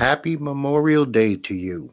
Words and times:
Happy 0.00 0.34
Memorial 0.34 1.04
Day 1.04 1.36
to 1.36 1.54
you. 1.54 1.92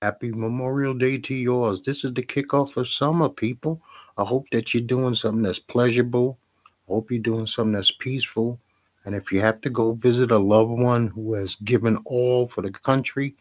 Happy 0.00 0.30
Memorial 0.30 0.94
Day 0.94 1.18
to 1.18 1.34
yours. 1.34 1.82
This 1.82 2.04
is 2.04 2.14
the 2.14 2.22
kickoff 2.22 2.76
of 2.76 2.86
summer, 2.86 3.28
people. 3.28 3.82
I 4.16 4.22
hope 4.22 4.46
that 4.52 4.72
you're 4.72 4.84
doing 4.84 5.16
something 5.16 5.42
that's 5.42 5.58
pleasurable. 5.58 6.38
I 6.88 6.92
hope 6.92 7.10
you're 7.10 7.18
doing 7.18 7.48
something 7.48 7.72
that's 7.72 7.90
peaceful. 7.90 8.60
And 9.04 9.12
if 9.12 9.32
you 9.32 9.40
have 9.40 9.60
to 9.62 9.70
go 9.70 9.94
visit 9.94 10.30
a 10.30 10.38
loved 10.38 10.80
one 10.80 11.08
who 11.08 11.34
has 11.34 11.56
given 11.56 11.96
all 12.04 12.46
for 12.46 12.62
the 12.62 12.70
country, 12.70 13.34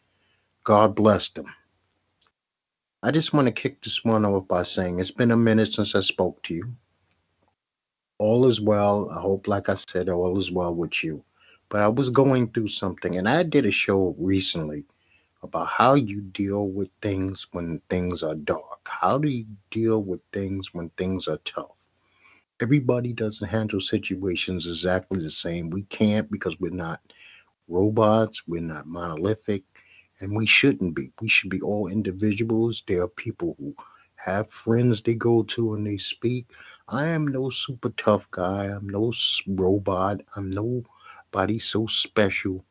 God 0.64 0.96
bless 0.96 1.28
them. 1.28 1.54
I 3.04 3.12
just 3.12 3.34
want 3.34 3.46
to 3.46 3.52
kick 3.52 3.84
this 3.84 4.04
one 4.04 4.26
off 4.26 4.48
by 4.48 4.64
saying 4.64 5.00
it's 5.00 5.12
been 5.12 5.30
a 5.30 5.38
minute 5.38 5.76
since 5.76 5.94
I 5.94 6.02
spoke 6.02 6.42
to 6.46 6.56
you. 6.56 6.74
All 8.18 8.48
is 8.48 8.60
well. 8.60 9.12
I 9.16 9.22
hope, 9.22 9.48
like 9.48 9.70
I 9.70 9.76
said, 9.76 10.10
all 10.10 10.40
is 10.40 10.52
well 10.52 10.74
with 10.74 11.04
you. 11.04 11.24
But 11.70 11.82
I 11.82 11.88
was 11.90 12.10
going 12.10 12.52
through 12.52 12.70
something, 12.70 13.18
and 13.18 13.28
I 13.28 13.44
did 13.44 13.66
a 13.66 13.72
show 13.72 14.16
recently 14.20 14.86
about 15.44 15.68
how 15.68 15.96
you 15.96 16.22
deal 16.22 16.68
with 16.70 16.90
things 17.02 17.48
when 17.52 17.82
things 17.90 18.24
are 18.24 18.36
dark. 18.36 18.88
How 18.88 19.18
do 19.18 19.30
you 19.30 19.46
deal 19.72 20.04
with 20.04 20.22
things 20.34 20.74
when 20.74 20.90
things 20.92 21.28
are 21.28 21.40
tough? 21.46 21.72
Everybody 22.62 23.14
doesn't 23.14 23.48
handle 23.50 23.82
situations 23.82 24.66
exactly 24.66 25.20
the 25.20 25.32
same. 25.32 25.70
We 25.70 25.84
can't 25.84 26.32
because 26.32 26.60
we're 26.60 26.72
not 26.72 27.02
robots, 27.68 28.44
we're 28.48 28.62
not 28.62 28.88
monolithic, 28.88 29.64
and 30.20 30.36
we 30.36 30.46
shouldn't 30.46 30.96
be. 30.96 31.12
We 31.22 31.30
should 31.30 31.50
be 31.50 31.62
all 31.62 31.88
individuals. 31.88 32.84
There 32.88 33.04
are 33.04 33.08
people 33.10 33.56
who 33.60 33.76
have 34.16 34.50
friends 34.52 35.02
they 35.02 35.16
go 35.16 35.44
to 35.44 35.74
and 35.74 35.86
they 35.86 35.98
speak. 35.98 36.48
I 36.88 37.08
am 37.08 37.28
no 37.28 37.50
super 37.50 37.90
tough 37.90 38.30
guy. 38.32 38.66
I'm 38.66 38.88
no 38.90 39.12
robot. 39.48 40.22
I'm 40.36 40.52
nobody 41.34 41.60
so 41.60 41.88
special. 41.88 42.64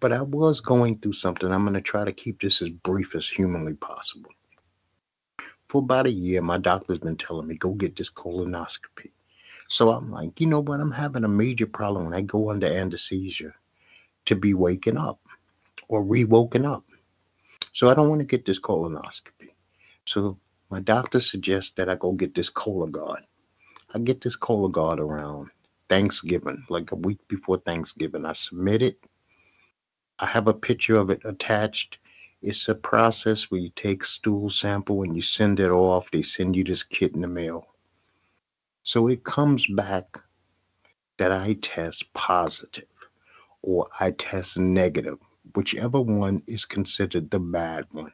But 0.00 0.12
I 0.12 0.22
was 0.22 0.60
going 0.60 0.98
through 0.98 1.12
something. 1.12 1.52
I'm 1.52 1.62
going 1.62 1.74
to 1.74 1.80
try 1.80 2.04
to 2.04 2.12
keep 2.12 2.40
this 2.40 2.60
as 2.60 2.70
brief 2.70 3.14
as 3.14 3.28
humanly 3.28 3.74
possible. 3.74 4.30
For 5.68 5.78
about 5.78 6.06
a 6.06 6.10
year, 6.10 6.42
my 6.42 6.58
doctor's 6.58 6.98
been 6.98 7.16
telling 7.16 7.46
me, 7.46 7.56
go 7.56 7.70
get 7.70 7.96
this 7.96 8.10
colonoscopy. 8.10 9.10
So 9.68 9.90
I'm 9.90 10.10
like, 10.10 10.40
you 10.40 10.46
know 10.46 10.60
what? 10.60 10.80
I'm 10.80 10.90
having 10.90 11.24
a 11.24 11.28
major 11.28 11.66
problem 11.66 12.04
when 12.06 12.14
I 12.14 12.22
go 12.22 12.50
under 12.50 12.66
anesthesia 12.66 13.54
to 14.26 14.36
be 14.36 14.54
waking 14.54 14.98
up 14.98 15.20
or 15.88 16.02
re-woken 16.02 16.66
up. 16.66 16.84
So 17.72 17.88
I 17.88 17.94
don't 17.94 18.08
want 18.08 18.20
to 18.20 18.26
get 18.26 18.44
this 18.44 18.60
colonoscopy. 18.60 19.50
So 20.04 20.38
my 20.70 20.80
doctor 20.80 21.20
suggests 21.20 21.72
that 21.76 21.88
I 21.88 21.94
go 21.94 22.12
get 22.12 22.34
this 22.34 22.50
Cologuard. 22.50 23.22
I 23.94 23.98
get 23.98 24.20
this 24.20 24.36
Cologuard 24.36 24.98
around 24.98 25.50
Thanksgiving, 25.92 26.64
like 26.70 26.90
a 26.92 26.96
week 26.96 27.18
before 27.28 27.58
Thanksgiving. 27.58 28.24
I 28.24 28.32
submit 28.32 28.80
it. 28.80 29.04
I 30.18 30.24
have 30.24 30.48
a 30.48 30.54
picture 30.54 30.96
of 30.96 31.10
it 31.10 31.20
attached. 31.26 31.98
It's 32.40 32.66
a 32.70 32.74
process 32.74 33.50
where 33.50 33.60
you 33.60 33.68
take 33.76 34.02
stool 34.02 34.48
sample 34.48 35.02
and 35.02 35.14
you 35.14 35.20
send 35.20 35.60
it 35.60 35.70
off. 35.70 36.10
They 36.10 36.22
send 36.22 36.56
you 36.56 36.64
this 36.64 36.82
kit 36.82 37.14
in 37.14 37.20
the 37.20 37.28
mail. 37.28 37.66
So 38.84 39.08
it 39.08 39.22
comes 39.22 39.66
back 39.66 40.18
that 41.18 41.30
I 41.30 41.58
test 41.60 42.10
positive 42.14 42.88
or 43.60 43.86
I 44.00 44.12
test 44.12 44.56
negative 44.56 45.18
whichever 45.54 46.00
one 46.00 46.40
is 46.46 46.64
considered 46.64 47.30
the 47.30 47.38
bad 47.38 47.84
one. 47.90 48.12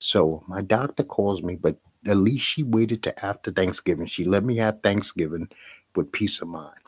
So 0.00 0.42
my 0.48 0.60
doctor 0.62 1.04
calls 1.04 1.40
me, 1.40 1.54
but 1.54 1.78
at 2.08 2.16
least 2.16 2.44
she 2.44 2.64
waited 2.64 3.04
to 3.04 3.24
after 3.24 3.52
Thanksgiving. 3.52 4.06
She 4.06 4.24
let 4.24 4.42
me 4.42 4.56
have 4.56 4.82
Thanksgiving 4.82 5.48
with 5.94 6.12
peace 6.12 6.40
of 6.40 6.48
mind. 6.48 6.80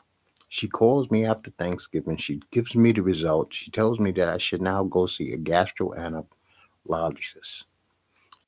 She 0.55 0.67
calls 0.67 1.09
me 1.09 1.25
after 1.25 1.49
Thanksgiving. 1.49 2.17
She 2.17 2.39
gives 2.51 2.75
me 2.75 2.91
the 2.91 3.01
results. 3.01 3.57
She 3.57 3.71
tells 3.71 3.99
me 3.99 4.11
that 4.11 4.29
I 4.29 4.37
should 4.37 4.61
now 4.61 4.83
go 4.83 5.07
see 5.07 5.33
a 5.33 5.37
gastroenterologist. 5.39 7.65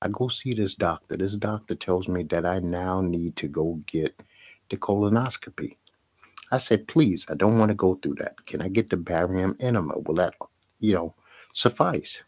I 0.03 0.09
go 0.11 0.27
see 0.27 0.53
this 0.53 0.75
doctor. 0.75 1.17
This 1.17 1.35
doctor 1.35 1.73
tells 1.73 2.07
me 2.07 2.21
that 2.25 2.45
I 2.45 2.59
now 2.59 3.01
need 3.01 3.35
to 3.37 3.47
go 3.47 3.81
get 3.87 4.21
the 4.69 4.77
colonoscopy. 4.77 5.77
I 6.51 6.59
said, 6.59 6.87
please, 6.87 7.25
I 7.27 7.33
don't 7.33 7.57
want 7.57 7.69
to 7.69 7.75
go 7.75 7.95
through 7.95 8.17
that. 8.19 8.45
Can 8.45 8.61
I 8.61 8.67
get 8.67 8.91
the 8.91 8.97
barium 8.97 9.57
enema? 9.59 9.97
Will 9.97 10.13
that 10.13 10.35
you 10.79 10.93
know, 10.93 11.15
suffice. 11.53 12.21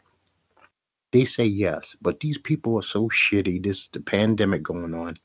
They 1.12 1.24
say 1.24 1.46
yes, 1.46 1.94
but 2.02 2.18
these 2.18 2.38
people 2.38 2.76
are 2.78 2.82
so 2.82 3.08
shitty. 3.10 3.62
This 3.62 3.82
is 3.82 3.90
the 3.92 4.00
pandemic 4.00 4.64
going 4.64 4.94
on. 4.94 5.18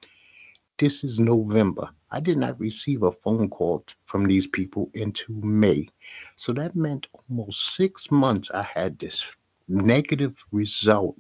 This 0.84 1.02
is 1.06 1.18
November. 1.18 1.90
I 2.12 2.20
did 2.20 2.38
not 2.38 2.60
receive 2.60 3.04
a 3.04 3.12
phone 3.14 3.50
call 3.50 3.86
from 4.06 4.26
these 4.26 4.48
people 4.48 4.92
into 4.94 5.32
May. 5.32 5.88
So 6.36 6.52
that 6.52 6.76
meant 6.76 7.08
almost 7.14 7.76
six 7.78 8.12
months 8.12 8.52
I 8.54 8.64
had 8.64 9.00
this 9.00 9.24
negative 9.70 10.36
result 10.52 11.16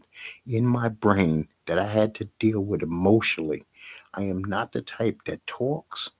in 0.45 0.67
my 0.67 0.89
brain 0.89 1.47
that 1.67 1.79
I 1.79 1.87
had 1.87 2.13
to 2.15 2.25
deal 2.39 2.59
with 2.59 2.83
emotionally. 2.83 3.63
I 4.13 4.23
am 4.23 4.43
not 4.43 4.73
the 4.73 4.81
type 4.81 5.21
that 5.27 5.47
talks. 5.47 6.11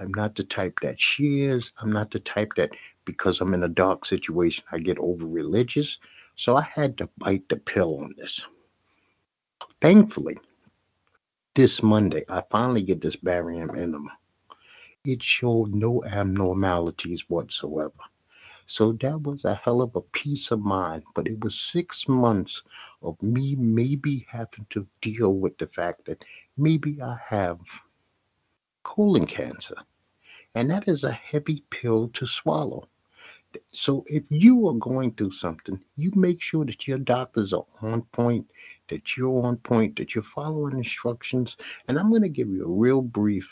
I'm 0.00 0.12
not 0.12 0.34
the 0.34 0.42
type 0.42 0.80
that 0.82 1.00
shares. 1.00 1.70
I'm 1.80 1.92
not 1.92 2.10
the 2.10 2.18
type 2.18 2.54
that 2.56 2.70
because 3.04 3.40
I'm 3.40 3.54
in 3.54 3.62
a 3.62 3.68
dark 3.68 4.04
situation, 4.04 4.64
I 4.72 4.80
get 4.80 4.98
over 4.98 5.24
religious. 5.24 5.98
So 6.34 6.56
I 6.56 6.62
had 6.62 6.98
to 6.98 7.08
bite 7.18 7.48
the 7.48 7.58
pill 7.58 8.00
on 8.00 8.16
this. 8.18 8.40
Thankfully, 9.80 10.36
this 11.54 11.82
Monday, 11.82 12.24
I 12.28 12.42
finally 12.50 12.82
get 12.82 13.00
this 13.00 13.16
barium 13.16 13.70
enema. 13.70 14.16
It 15.04 15.22
showed 15.22 15.74
no 15.74 16.04
abnormalities 16.04 17.28
whatsoever. 17.28 17.92
So 18.66 18.92
that 18.92 19.22
was 19.22 19.44
a 19.44 19.54
hell 19.56 19.82
of 19.82 19.94
a 19.96 20.00
peace 20.00 20.50
of 20.50 20.60
mind. 20.60 21.02
But 21.14 21.26
it 21.26 21.42
was 21.44 21.60
six 21.60 22.08
months 22.08 22.62
of 23.02 23.20
me 23.22 23.54
maybe 23.56 24.24
having 24.28 24.66
to 24.70 24.86
deal 25.00 25.34
with 25.34 25.58
the 25.58 25.66
fact 25.66 26.06
that 26.06 26.24
maybe 26.56 27.02
I 27.02 27.18
have 27.26 27.58
colon 28.82 29.26
cancer. 29.26 29.76
And 30.54 30.70
that 30.70 30.88
is 30.88 31.04
a 31.04 31.12
heavy 31.12 31.64
pill 31.70 32.08
to 32.10 32.26
swallow. 32.26 32.88
So 33.72 34.04
if 34.06 34.24
you 34.30 34.68
are 34.68 34.74
going 34.74 35.12
through 35.12 35.32
something, 35.32 35.82
you 35.96 36.12
make 36.14 36.42
sure 36.42 36.64
that 36.64 36.86
your 36.86 36.98
doctors 36.98 37.52
are 37.52 37.66
on 37.82 38.02
point, 38.02 38.50
that 38.88 39.16
you're 39.16 39.44
on 39.44 39.56
point, 39.58 39.96
that 39.96 40.14
you're 40.14 40.24
following 40.24 40.76
instructions. 40.76 41.56
And 41.88 41.98
I'm 41.98 42.10
going 42.10 42.22
to 42.22 42.28
give 42.28 42.48
you 42.48 42.64
a 42.64 42.70
real 42.70 43.02
brief 43.02 43.48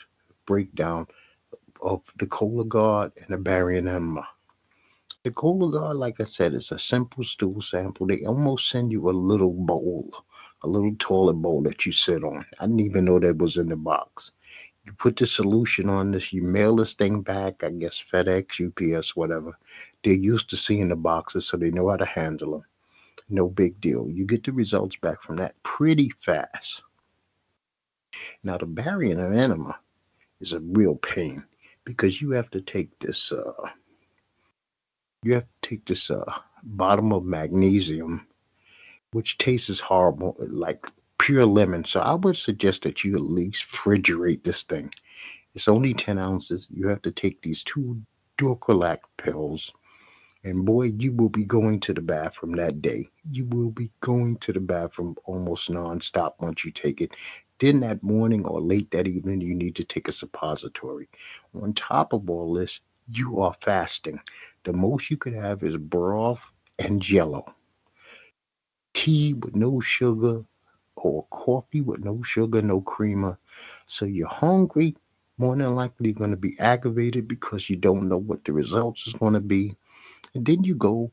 breakdown 0.47 1.07
of 1.83 2.03
the 2.19 2.27
Cologuard 2.27 3.13
and 3.17 3.29
the 3.29 3.39
barium 3.39 3.89
enema. 3.89 4.27
The 5.25 5.31
Cologuard, 5.31 5.97
like 5.97 6.21
I 6.21 6.25
said, 6.25 6.55
is 6.55 6.73
a 6.73 6.79
simple 6.79 7.25
stool 7.25 7.61
sample. 7.61 8.07
They 8.07 8.25
almost 8.25 8.71
send 8.71 8.93
you 8.93 9.11
a 9.11 9.13
little 9.13 9.53
bowl, 9.53 10.13
a 10.63 10.69
little 10.69 10.95
toilet 10.99 11.35
bowl 11.35 11.63
that 11.63 11.85
you 11.85 11.93
sit 11.93 12.25
on. 12.25 12.45
I 12.59 12.67
didn't 12.67 12.81
even 12.81 13.05
know 13.05 13.19
that 13.19 13.39
was 13.39 13.59
in 13.59 13.69
the 13.69 13.77
box 13.77 14.33
you 14.85 14.93
put 14.95 15.17
the 15.17 15.27
solution 15.27 15.89
on 15.89 16.11
this, 16.13 16.33
you 16.33 16.43
mail 16.43 16.77
this 16.77 16.95
thing 16.95 17.21
back, 17.21 17.63
I 17.63 17.71
guess 17.71 18.03
FedEx, 18.03 18.97
UPS, 18.97 19.15
whatever. 19.15 19.59
They're 20.03 20.15
used 20.15 20.51
to 20.51 20.57
seeing 20.57 20.89
the 20.89 20.97
boxes, 20.97 21.47
so 21.47 21.57
they 21.57 21.71
know 21.71 21.89
how 21.91 21.97
to 21.97 22.07
handle 22.07 22.53
them. 22.53 22.65
No 23.29 23.49
big 23.49 23.81
deal. 23.81 24.09
You 24.09 24.25
get 24.25 24.45
the 24.45 24.53
results 24.53 24.97
back 24.97 25.23
from 25.23 25.37
that 25.37 25.61
pretty 25.63 26.11
fast. 26.21 26.83
Now, 28.43 28.57
the 28.59 28.67
barium 28.67 29.21
enema 29.21 29.79
is 30.41 30.53
a 30.53 30.61
real 30.61 30.97
pain 30.97 31.45
because 31.85 32.21
you 32.21 32.31
have 32.31 32.51
to 32.51 32.61
take 32.61 32.99
this, 32.99 33.33
uh, 33.33 33.71
you 35.23 35.35
have 35.35 35.45
to 35.45 35.69
take 35.69 35.85
this 35.87 36.11
uh, 36.11 36.25
bottom 36.63 37.13
of 37.13 37.25
magnesium, 37.25 38.27
which 39.13 39.39
tastes 39.39 39.79
horrible, 39.79 40.37
like 40.41 40.87
pure 41.21 41.47
lemon. 41.47 41.85
So 41.85 42.01
I 42.01 42.15
would 42.15 42.37
suggest 42.37 42.83
that 42.83 43.05
you 43.05 43.15
at 43.15 43.21
least 43.21 43.71
refrigerate 43.71 44.43
this 44.43 44.63
thing. 44.63 44.93
It's 45.55 45.69
only 45.69 45.95
10 45.95 46.19
ounces. 46.19 46.67
You 46.71 46.89
have 46.89 47.03
to 47.03 47.11
take 47.11 47.43
these 47.43 47.63
two 47.63 48.01
Dulcolax 48.39 48.99
pills. 49.19 49.73
And 50.43 50.65
boy, 50.65 50.85
you 50.85 51.13
will 51.13 51.29
be 51.29 51.45
going 51.45 51.81
to 51.81 51.93
the 51.93 52.01
bathroom 52.01 52.53
that 52.53 52.81
day. 52.81 53.07
You 53.31 53.45
will 53.47 53.71
be 53.71 53.91
going 54.01 54.37
to 54.39 54.53
the 54.55 54.61
bathroom 54.61 55.15
almost 55.27 55.71
nonstop 55.71 56.35
once 56.41 56.65
you 56.65 56.71
take 56.71 57.03
it. 57.03 57.13
Then 57.59 57.81
that 57.81 58.03
morning 58.03 58.47
or 58.47 58.59
late 58.59 58.91
that 58.93 59.07
evening, 59.07 59.43
you 59.43 59.55
need 59.55 59.77
to 59.77 59.85
take 59.85 60.09
a 60.09 60.13
suppository. 60.13 61.11
On 61.61 61.75
top 61.75 62.15
of 62.15 62.31
all 62.31 62.55
this, 62.55 62.81
you 63.13 63.41
are 63.41 63.55
fasting. 63.61 64.19
The 64.65 64.73
most 64.73 65.11
you 65.11 65.19
could 65.19 65.35
have 65.35 65.63
is 65.63 65.77
broth 65.77 66.43
and 66.79 67.03
jello. 67.03 67.45
Tea 68.95 69.35
with 69.35 69.55
no 69.55 69.81
sugar, 69.81 70.45
or 71.05 71.27
coffee 71.31 71.81
with 71.81 72.05
no 72.05 72.23
sugar, 72.23 72.63
no 72.63 72.81
creamer. 72.81 73.33
Uh, 73.33 73.37
so 73.87 74.05
you're 74.05 74.29
hungry, 74.29 74.97
more 75.39 75.57
than 75.57 75.75
likely 75.75 76.13
going 76.13 76.31
to 76.31 76.37
be 76.37 76.59
aggravated 76.59 77.27
because 77.27 77.71
you 77.71 77.77
don't 77.77 78.09
know 78.09 78.19
what 78.19 78.45
the 78.45 78.53
results 78.53 79.07
is 79.07 79.15
going 79.15 79.35
to 79.35 79.41
be. 79.41 79.75
And 80.35 80.45
then 80.45 80.65
you 80.65 80.75
go 80.75 81.11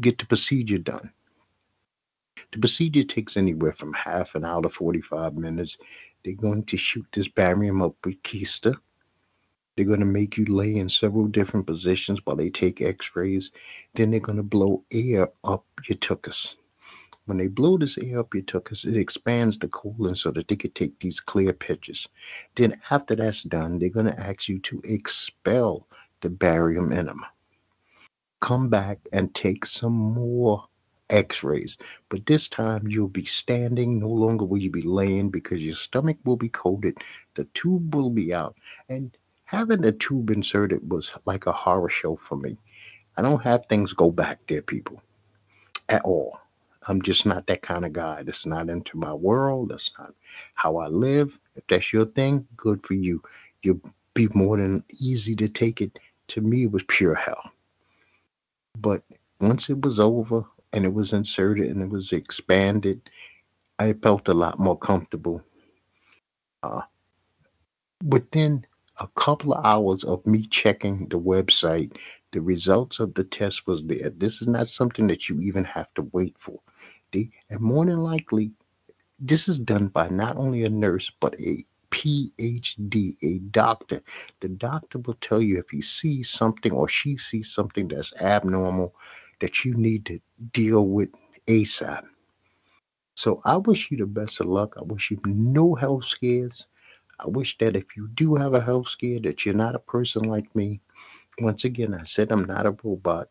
get 0.00 0.18
the 0.18 0.26
procedure 0.26 0.78
done. 0.78 1.12
The 2.52 2.58
procedure 2.58 3.04
takes 3.04 3.36
anywhere 3.36 3.72
from 3.72 3.92
half 3.92 4.34
an 4.34 4.44
hour 4.44 4.62
to 4.62 4.68
45 4.68 5.34
minutes. 5.34 5.76
They're 6.24 6.34
going 6.34 6.64
to 6.64 6.76
shoot 6.76 7.06
this 7.12 7.28
barium 7.28 7.82
up 7.82 7.94
with 8.04 8.22
keister. 8.22 8.76
They're 9.76 9.84
going 9.84 10.00
to 10.00 10.06
make 10.06 10.38
you 10.38 10.46
lay 10.46 10.76
in 10.76 10.88
several 10.88 11.26
different 11.26 11.66
positions 11.66 12.20
while 12.24 12.36
they 12.36 12.48
take 12.48 12.80
x 12.80 13.14
rays. 13.14 13.52
Then 13.94 14.10
they're 14.10 14.20
going 14.20 14.38
to 14.38 14.42
blow 14.42 14.84
air 14.90 15.28
up 15.44 15.66
your 15.86 15.98
tuchus. 15.98 16.56
When 17.26 17.38
they 17.38 17.48
blow 17.48 17.76
this 17.76 17.98
air 17.98 18.20
up 18.20 18.34
your 18.34 18.44
tuchus, 18.44 18.84
it 18.84 18.96
expands 18.96 19.58
the 19.58 19.66
colon 19.66 20.14
so 20.14 20.30
that 20.30 20.46
they 20.46 20.54
could 20.54 20.76
take 20.76 20.98
these 21.00 21.18
clear 21.18 21.52
pictures. 21.52 22.08
Then, 22.54 22.80
after 22.90 23.16
that's 23.16 23.42
done, 23.42 23.78
they're 23.78 23.88
going 23.88 24.06
to 24.06 24.20
ask 24.20 24.48
you 24.48 24.60
to 24.60 24.80
expel 24.84 25.88
the 26.20 26.30
barium 26.30 26.92
enema. 26.92 27.28
Come 28.40 28.68
back 28.68 29.00
and 29.12 29.34
take 29.34 29.66
some 29.66 29.92
more 29.92 30.68
x 31.10 31.42
rays. 31.42 31.76
But 32.08 32.26
this 32.26 32.48
time 32.48 32.86
you'll 32.86 33.08
be 33.08 33.24
standing, 33.24 33.98
no 33.98 34.08
longer 34.08 34.44
will 34.44 34.58
you 34.58 34.70
be 34.70 34.82
laying 34.82 35.30
because 35.30 35.60
your 35.64 35.74
stomach 35.74 36.18
will 36.24 36.36
be 36.36 36.48
coated, 36.48 36.98
the 37.34 37.44
tube 37.54 37.92
will 37.92 38.10
be 38.10 38.32
out. 38.32 38.56
And 38.88 39.16
having 39.44 39.80
the 39.80 39.92
tube 39.92 40.30
inserted 40.30 40.88
was 40.88 41.12
like 41.24 41.46
a 41.46 41.52
horror 41.52 41.88
show 41.88 42.16
for 42.16 42.36
me. 42.36 42.56
I 43.16 43.22
don't 43.22 43.42
have 43.42 43.66
things 43.66 43.92
go 43.92 44.12
back 44.12 44.38
there, 44.46 44.62
people, 44.62 45.02
at 45.88 46.02
all. 46.02 46.38
I'm 46.88 47.02
just 47.02 47.26
not 47.26 47.46
that 47.46 47.62
kind 47.62 47.84
of 47.84 47.92
guy. 47.92 48.22
That's 48.22 48.46
not 48.46 48.68
into 48.68 48.96
my 48.96 49.12
world. 49.12 49.70
That's 49.70 49.90
not 49.98 50.14
how 50.54 50.76
I 50.76 50.86
live. 50.86 51.38
If 51.56 51.66
that's 51.66 51.92
your 51.92 52.06
thing, 52.06 52.46
good 52.56 52.86
for 52.86 52.94
you. 52.94 53.22
You'll 53.62 53.80
be 54.14 54.28
more 54.34 54.56
than 54.56 54.84
easy 55.00 55.34
to 55.36 55.48
take 55.48 55.80
it. 55.80 55.98
To 56.28 56.40
me, 56.40 56.64
it 56.64 56.72
was 56.72 56.82
pure 56.88 57.14
hell. 57.14 57.50
But 58.78 59.02
once 59.40 59.70
it 59.70 59.80
was 59.82 60.00
over 60.00 60.44
and 60.72 60.84
it 60.84 60.92
was 60.92 61.12
inserted 61.12 61.70
and 61.70 61.82
it 61.82 61.88
was 61.88 62.12
expanded, 62.12 63.10
I 63.78 63.92
felt 63.94 64.28
a 64.28 64.34
lot 64.34 64.58
more 64.58 64.78
comfortable. 64.78 65.42
Uh, 66.62 66.82
within 68.04 68.66
a 68.98 69.08
couple 69.08 69.52
of 69.54 69.64
hours 69.64 70.04
of 70.04 70.26
me 70.26 70.46
checking 70.46 71.08
the 71.08 71.18
website, 71.20 71.96
the 72.32 72.40
results 72.40 72.98
of 72.98 73.14
the 73.14 73.24
test 73.24 73.66
was 73.66 73.84
there. 73.84 74.10
This 74.10 74.40
is 74.40 74.48
not 74.48 74.68
something 74.68 75.06
that 75.08 75.28
you 75.28 75.40
even 75.40 75.64
have 75.64 75.92
to 75.94 76.02
wait 76.12 76.36
for. 76.38 76.60
And 77.12 77.60
more 77.60 77.86
than 77.86 78.02
likely, 78.02 78.52
this 79.18 79.48
is 79.48 79.58
done 79.58 79.88
by 79.88 80.08
not 80.08 80.36
only 80.36 80.64
a 80.64 80.70
nurse, 80.70 81.10
but 81.20 81.34
a 81.40 81.64
PhD, 81.90 83.16
a 83.22 83.38
doctor. 83.50 84.02
The 84.40 84.48
doctor 84.48 84.98
will 84.98 85.16
tell 85.20 85.40
you 85.40 85.58
if 85.58 85.70
he 85.70 85.80
sees 85.80 86.28
something 86.28 86.72
or 86.72 86.88
she 86.88 87.16
sees 87.16 87.52
something 87.52 87.88
that's 87.88 88.12
abnormal 88.20 88.94
that 89.40 89.64
you 89.64 89.74
need 89.74 90.04
to 90.06 90.20
deal 90.52 90.86
with 90.86 91.10
ASAP. 91.46 92.04
So 93.14 93.40
I 93.44 93.56
wish 93.56 93.90
you 93.90 93.96
the 93.96 94.06
best 94.06 94.40
of 94.40 94.48
luck. 94.48 94.74
I 94.76 94.82
wish 94.82 95.10
you 95.10 95.18
no 95.24 95.74
health 95.74 96.04
scares. 96.04 96.66
I 97.20 97.28
wish 97.28 97.58
that 97.58 97.76
if 97.76 97.96
you 97.96 98.08
do 98.08 98.36
have 98.36 98.54
a 98.54 98.60
health 98.60 98.88
scare, 98.88 99.20
that 99.20 99.44
you're 99.44 99.54
not 99.54 99.76
a 99.76 99.80
person 99.80 100.24
like 100.24 100.54
me. 100.56 100.80
Once 101.40 101.64
again, 101.64 101.94
I 101.94 102.04
said 102.04 102.32
I'm 102.32 102.44
not 102.44 102.66
a 102.66 102.76
robot 102.84 103.28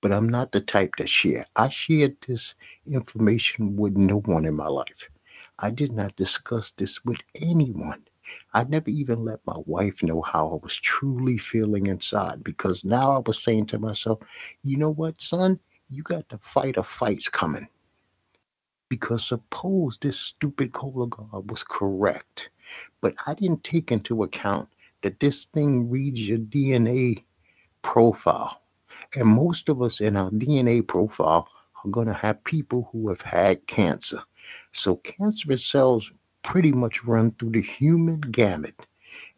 but 0.00 0.12
I'm 0.12 0.28
not 0.28 0.52
the 0.52 0.60
type 0.60 0.92
that 0.98 1.08
share. 1.08 1.46
I 1.56 1.70
shared 1.70 2.16
this 2.28 2.54
information 2.86 3.76
with 3.76 3.96
no 3.96 4.20
one 4.20 4.44
in 4.44 4.54
my 4.54 4.68
life. 4.68 5.10
I 5.58 5.70
did 5.70 5.92
not 5.92 6.14
discuss 6.16 6.70
this 6.72 7.04
with 7.04 7.18
anyone. 7.36 8.04
I 8.52 8.64
never 8.64 8.90
even 8.90 9.24
let 9.24 9.40
my 9.46 9.56
wife 9.66 10.02
know 10.02 10.20
how 10.22 10.50
I 10.50 10.56
was 10.62 10.76
truly 10.76 11.38
feeling 11.38 11.86
inside 11.86 12.44
because 12.44 12.84
now 12.84 13.12
I 13.12 13.18
was 13.26 13.42
saying 13.42 13.66
to 13.68 13.78
myself, 13.78 14.20
you 14.62 14.76
know 14.76 14.90
what, 14.90 15.20
son? 15.22 15.58
You 15.90 16.02
got 16.02 16.28
to 16.30 16.38
fight 16.38 16.76
a 16.76 16.82
fight's 16.82 17.28
coming. 17.28 17.66
Because 18.90 19.24
suppose 19.26 19.98
this 20.00 20.18
stupid 20.18 20.72
Cologuard 20.72 21.46
was 21.50 21.64
correct, 21.64 22.50
but 23.00 23.14
I 23.26 23.34
didn't 23.34 23.64
take 23.64 23.92
into 23.92 24.22
account 24.22 24.68
that 25.02 25.20
this 25.20 25.44
thing 25.46 25.90
reads 25.90 26.20
your 26.20 26.38
DNA 26.38 27.24
profile 27.82 28.60
and 29.16 29.26
most 29.28 29.68
of 29.68 29.82
us 29.82 30.00
in 30.00 30.16
our 30.16 30.30
DNA 30.30 30.86
profile 30.86 31.48
are 31.84 31.90
going 31.90 32.06
to 32.06 32.14
have 32.14 32.42
people 32.44 32.88
who 32.92 33.08
have 33.08 33.20
had 33.20 33.66
cancer. 33.66 34.20
So 34.72 34.96
cancerous 34.96 35.64
cells 35.64 36.10
pretty 36.42 36.72
much 36.72 37.04
run 37.04 37.32
through 37.32 37.50
the 37.50 37.62
human 37.62 38.20
gamut. 38.20 38.86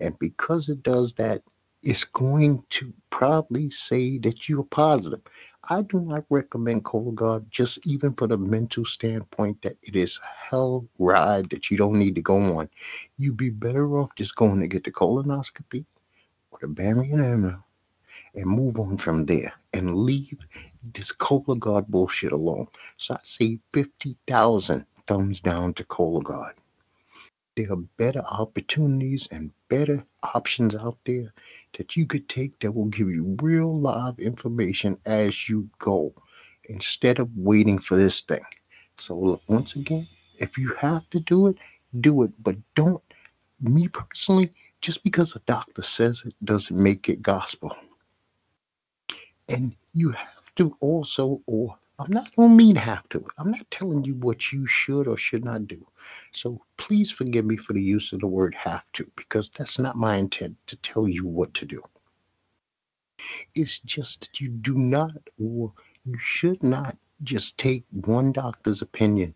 And 0.01 0.19
because 0.19 0.69
it 0.69 0.83
does 0.83 1.15
that, 1.15 1.43
it's 1.83 2.05
going 2.05 2.65
to 2.71 2.93
probably 3.11 3.71
say 3.71 4.19
that 4.19 4.49
you're 4.49 4.65
positive. 4.65 5.21
I 5.69 5.83
do 5.83 6.01
not 6.01 6.25
recommend 6.31 6.85
Cologuard 6.85 7.51
just 7.51 7.85
even 7.85 8.15
for 8.15 8.29
the 8.29 8.37
mental 8.37 8.85
standpoint 8.85 9.63
that 9.63 9.77
it 9.83 9.97
is 9.97 10.19
a 10.23 10.49
hell 10.49 10.87
ride 10.99 11.51
that 11.51 11.71
you 11.71 11.77
don't 11.77 11.99
need 11.99 12.15
to 12.15 12.23
go 12.23 12.37
on. 12.59 12.71
You'd 13.19 13.37
be 13.37 13.51
better 13.51 13.99
off 13.99 14.15
just 14.15 14.37
going 14.37 14.61
to 14.61 14.69
get 14.69 14.85
the 14.85 14.93
colonoscopy 14.93 15.85
or 16.53 16.59
the 16.61 16.69
barium 16.69 17.21
ammo 17.21 17.65
and 18.37 18.47
move 18.47 18.79
on 18.79 18.97
from 18.97 19.27
there 19.27 19.53
and 19.73 19.97
leave 19.97 20.39
this 20.95 21.11
Cologuard 21.11 21.89
bullshit 21.89 22.33
alone. 22.33 22.69
So 22.97 23.15
I 23.15 23.21
say 23.25 23.59
50,000 23.73 24.87
thumbs 25.07 25.41
down 25.41 25.75
to 25.75 25.85
Cologuard. 25.85 26.53
There 27.57 27.73
are 27.73 27.77
better 27.97 28.21
opportunities 28.21 29.29
and 29.31 29.51
better 29.71 30.05
options 30.23 30.77
out 30.77 30.99
there 31.07 31.33
that 31.79 31.97
you 31.97 32.07
could 32.07 32.29
take 32.29 32.61
that 32.61 32.73
will 32.73 32.87
give 32.87 33.09
you 33.09 33.37
real 33.41 33.81
live 33.81 34.19
information 34.19 34.99
as 35.07 35.49
you 35.49 35.71
go 35.79 36.13
instead 36.65 37.19
of 37.19 37.35
waiting 37.35 37.79
for 37.79 37.97
this 37.97 38.21
thing. 38.21 38.45
So, 38.99 39.41
once 39.49 39.75
again, 39.75 40.07
if 40.39 40.59
you 40.59 40.75
have 40.75 41.09
to 41.11 41.21
do 41.21 41.47
it, 41.47 41.57
do 42.01 42.25
it, 42.25 42.33
but 42.43 42.57
don't, 42.75 43.03
me 43.61 43.89
personally, 43.89 44.53
just 44.83 45.03
because 45.03 45.35
a 45.35 45.41
doctor 45.47 45.81
says 45.81 46.23
it 46.27 46.35
doesn't 46.45 46.77
make 46.77 47.09
it 47.09 47.23
gospel. 47.23 47.75
And 49.49 49.75
you 49.95 50.11
have 50.11 50.55
to 50.57 50.77
also, 50.81 51.41
or 51.47 51.79
I'm 51.99 52.13
not 52.13 52.31
to 52.35 52.49
mean 52.49 52.77
have 52.77 53.09
to. 53.09 53.27
I'm 53.39 53.51
not 53.51 53.71
telling 53.71 54.05
you 54.05 54.15
what 54.17 54.53
you 54.53 54.67
should 54.67 55.09
or 55.09 55.17
should 55.17 55.45
not 55.45 55.67
do. 55.67 55.87
So 56.33 56.61
please 56.77 57.11
forgive 57.11 57.47
me 57.47 57.57
for 57.57 57.73
the 57.73 57.83
use 57.83 58.13
of 58.13 58.21
the 58.21 58.27
word 58.27 58.55
have 58.55 58.85
to, 58.95 59.11
because 59.17 59.51
that's 59.57 59.79
not 59.79 59.97
my 59.97 60.17
intent 60.17 60.57
to 60.67 60.77
tell 60.77 61.09
you 61.09 61.27
what 61.27 61.55
to 61.55 61.65
do. 61.65 61.83
It's 63.55 63.79
just 63.81 64.21
that 64.21 64.41
you 64.41 64.51
do 64.51 64.75
not 64.75 65.17
or 65.43 65.73
you 66.05 66.19
should 66.19 66.63
not 66.63 66.97
just 67.23 67.57
take 67.57 67.85
one 67.91 68.31
doctor's 68.31 68.83
opinion 68.83 69.35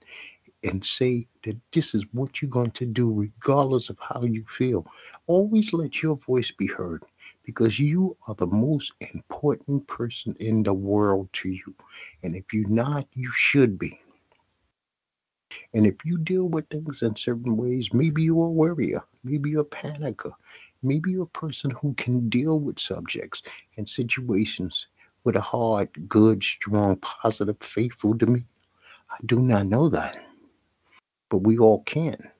and 0.62 0.84
say 0.84 1.26
that 1.44 1.56
this 1.72 1.94
is 1.94 2.04
what 2.12 2.42
you're 2.42 2.50
going 2.50 2.72
to 2.72 2.84
do, 2.84 3.10
regardless 3.10 3.88
of 3.88 3.96
how 3.98 4.24
you 4.24 4.44
feel. 4.48 4.86
Always 5.26 5.72
let 5.72 6.02
your 6.02 6.16
voice 6.16 6.50
be 6.50 6.66
heard 6.66 7.02
because 7.50 7.78
you 7.78 8.16
are 8.26 8.34
the 8.34 8.46
most 8.46 8.92
important 9.00 9.86
person 9.86 10.36
in 10.40 10.62
the 10.62 10.74
world 10.74 11.28
to 11.32 11.48
you. 11.48 11.74
And 12.22 12.36
if 12.36 12.44
you're 12.52 12.68
not, 12.68 13.06
you 13.14 13.30
should 13.34 13.78
be. 13.78 13.98
And 15.74 15.86
if 15.86 15.96
you 16.04 16.18
deal 16.18 16.48
with 16.48 16.68
things 16.68 17.02
in 17.02 17.16
certain 17.16 17.56
ways, 17.56 17.88
maybe 17.92 18.22
you're 18.22 18.46
a 18.46 18.50
worrier, 18.50 19.02
maybe 19.24 19.50
you're 19.50 19.62
a 19.62 19.64
panicker, 19.64 20.32
maybe 20.82 21.10
you're 21.10 21.24
a 21.24 21.38
person 21.38 21.70
who 21.70 21.94
can 21.94 22.28
deal 22.28 22.60
with 22.60 22.78
subjects 22.78 23.42
and 23.76 23.88
situations 23.88 24.86
with 25.24 25.36
a 25.36 25.40
hard, 25.40 25.88
good, 26.08 26.42
strong, 26.42 26.96
positive, 26.96 27.56
faithful 27.60 28.16
to 28.18 28.26
me. 28.26 28.44
I 29.10 29.16
do 29.26 29.40
not 29.40 29.66
know 29.66 29.88
that 29.88 30.18
but 31.30 31.38
we 31.38 31.56
all 31.56 31.82
can. 31.84 32.30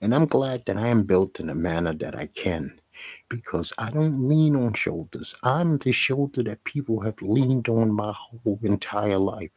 And 0.00 0.14
I'm 0.14 0.26
glad 0.26 0.64
that 0.66 0.78
I 0.78 0.86
am 0.86 1.02
built 1.02 1.40
in 1.40 1.50
a 1.50 1.54
manner 1.54 1.92
that 1.94 2.16
I 2.16 2.26
can 2.28 2.80
because 3.28 3.72
I 3.78 3.90
don't 3.90 4.28
lean 4.28 4.56
on 4.56 4.72
shoulders. 4.74 5.34
I'm 5.42 5.78
the 5.78 5.92
shoulder 5.92 6.42
that 6.44 6.64
people 6.64 7.00
have 7.00 7.20
leaned 7.22 7.68
on 7.68 7.92
my 7.92 8.12
whole 8.12 8.58
entire 8.62 9.18
life. 9.18 9.50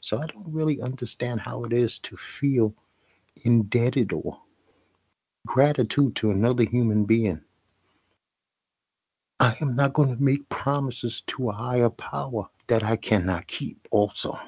So 0.00 0.18
I 0.18 0.26
don't 0.26 0.52
really 0.52 0.80
understand 0.80 1.40
how 1.40 1.64
it 1.64 1.72
is 1.72 1.98
to 2.00 2.16
feel 2.16 2.74
indebted 3.44 4.12
or 4.12 4.40
gratitude 5.46 6.16
to 6.16 6.30
another 6.30 6.64
human 6.64 7.04
being. 7.04 7.42
I 9.40 9.56
am 9.60 9.76
not 9.76 9.92
going 9.92 10.16
to 10.16 10.22
make 10.22 10.48
promises 10.48 11.22
to 11.28 11.50
a 11.50 11.52
higher 11.52 11.90
power 11.90 12.48
that 12.68 12.82
I 12.82 12.96
cannot 12.96 13.46
keep, 13.46 13.86
also 13.90 14.38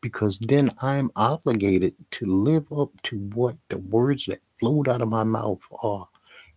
because 0.00 0.38
then 0.38 0.70
I'm 0.80 1.10
obligated 1.16 1.94
to 2.12 2.26
live 2.26 2.72
up 2.72 2.90
to 3.04 3.18
what 3.34 3.56
the 3.68 3.78
words 3.78 4.26
that 4.26 4.40
flowed 4.60 4.88
out 4.88 5.02
of 5.02 5.08
my 5.08 5.24
mouth 5.24 5.60
are 5.82 6.08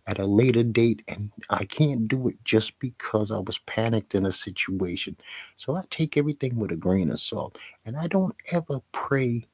at 0.06 0.18
a 0.18 0.26
later 0.26 0.62
date 0.62 1.02
and 1.08 1.30
I 1.50 1.64
can't 1.64 2.08
do 2.08 2.28
it 2.28 2.36
just 2.44 2.78
because 2.78 3.30
I 3.30 3.38
was 3.38 3.58
panicked 3.58 4.14
in 4.14 4.26
a 4.26 4.32
situation. 4.32 5.16
So 5.56 5.76
I 5.76 5.82
take 5.90 6.16
everything 6.16 6.56
with 6.56 6.72
a 6.72 6.76
grain 6.76 7.10
of 7.10 7.20
salt 7.20 7.58
and 7.84 7.96
I 7.96 8.08
don't 8.08 8.34
ever 8.50 8.80
pray 8.92 9.46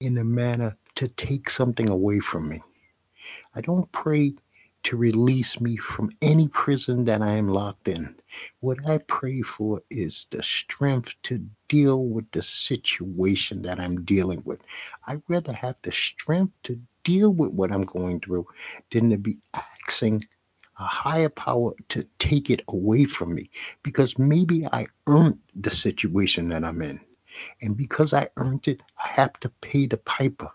in 0.00 0.18
a 0.18 0.24
manner 0.24 0.76
to 0.96 1.08
take 1.08 1.48
something 1.48 1.88
away 1.88 2.20
from 2.20 2.48
me. 2.48 2.62
I 3.54 3.60
don't 3.60 3.90
pray 3.92 4.34
to 4.84 4.96
release 4.96 5.60
me 5.60 5.76
from 5.76 6.10
any 6.22 6.48
prison 6.48 7.04
that 7.04 7.22
I 7.22 7.32
am 7.32 7.48
locked 7.48 7.88
in. 7.88 8.16
What 8.60 8.78
I 8.88 8.98
pray 8.98 9.42
for 9.42 9.80
is 9.90 10.26
the 10.30 10.42
strength 10.42 11.14
to 11.24 11.46
deal 11.68 12.04
with 12.06 12.30
the 12.32 12.42
situation 12.42 13.62
that 13.62 13.78
I'm 13.78 14.04
dealing 14.04 14.42
with. 14.44 14.60
I'd 15.06 15.22
rather 15.28 15.52
have 15.52 15.76
the 15.82 15.92
strength 15.92 16.52
to 16.64 16.80
deal 17.04 17.32
with 17.32 17.52
what 17.52 17.72
I'm 17.72 17.84
going 17.84 18.20
through 18.20 18.46
than 18.90 19.10
to 19.10 19.18
be 19.18 19.38
asking 19.54 20.24
a 20.78 20.84
higher 20.84 21.28
power 21.28 21.72
to 21.90 22.06
take 22.18 22.50
it 22.50 22.62
away 22.68 23.04
from 23.04 23.34
me 23.34 23.50
because 23.82 24.18
maybe 24.18 24.66
I 24.66 24.86
earned 25.06 25.38
the 25.54 25.70
situation 25.70 26.48
that 26.50 26.64
I'm 26.64 26.82
in. 26.82 27.00
And 27.62 27.76
because 27.76 28.12
I 28.12 28.28
earned 28.36 28.68
it, 28.68 28.80
I 29.02 29.08
have 29.08 29.32
to 29.40 29.48
pay 29.60 29.86
the 29.86 29.98
piper. 29.98 30.50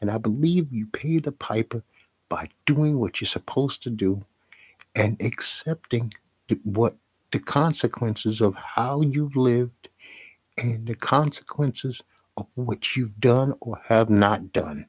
And 0.00 0.10
I 0.10 0.18
believe 0.18 0.72
you 0.72 0.86
pay 0.86 1.18
the 1.18 1.32
piper 1.32 1.82
by 2.28 2.48
doing 2.66 2.98
what 2.98 3.20
you're 3.20 3.28
supposed 3.28 3.82
to 3.84 3.90
do 3.90 4.24
and 4.94 5.20
accepting 5.22 6.12
the, 6.48 6.58
what 6.64 6.96
the 7.32 7.38
consequences 7.38 8.40
of 8.40 8.54
how 8.56 9.02
you've 9.02 9.36
lived 9.36 9.88
and 10.58 10.86
the 10.86 10.96
consequences 10.96 12.02
of 12.36 12.46
what 12.54 12.96
you've 12.96 13.18
done 13.20 13.54
or 13.60 13.78
have 13.84 14.10
not 14.10 14.52
done. 14.52 14.86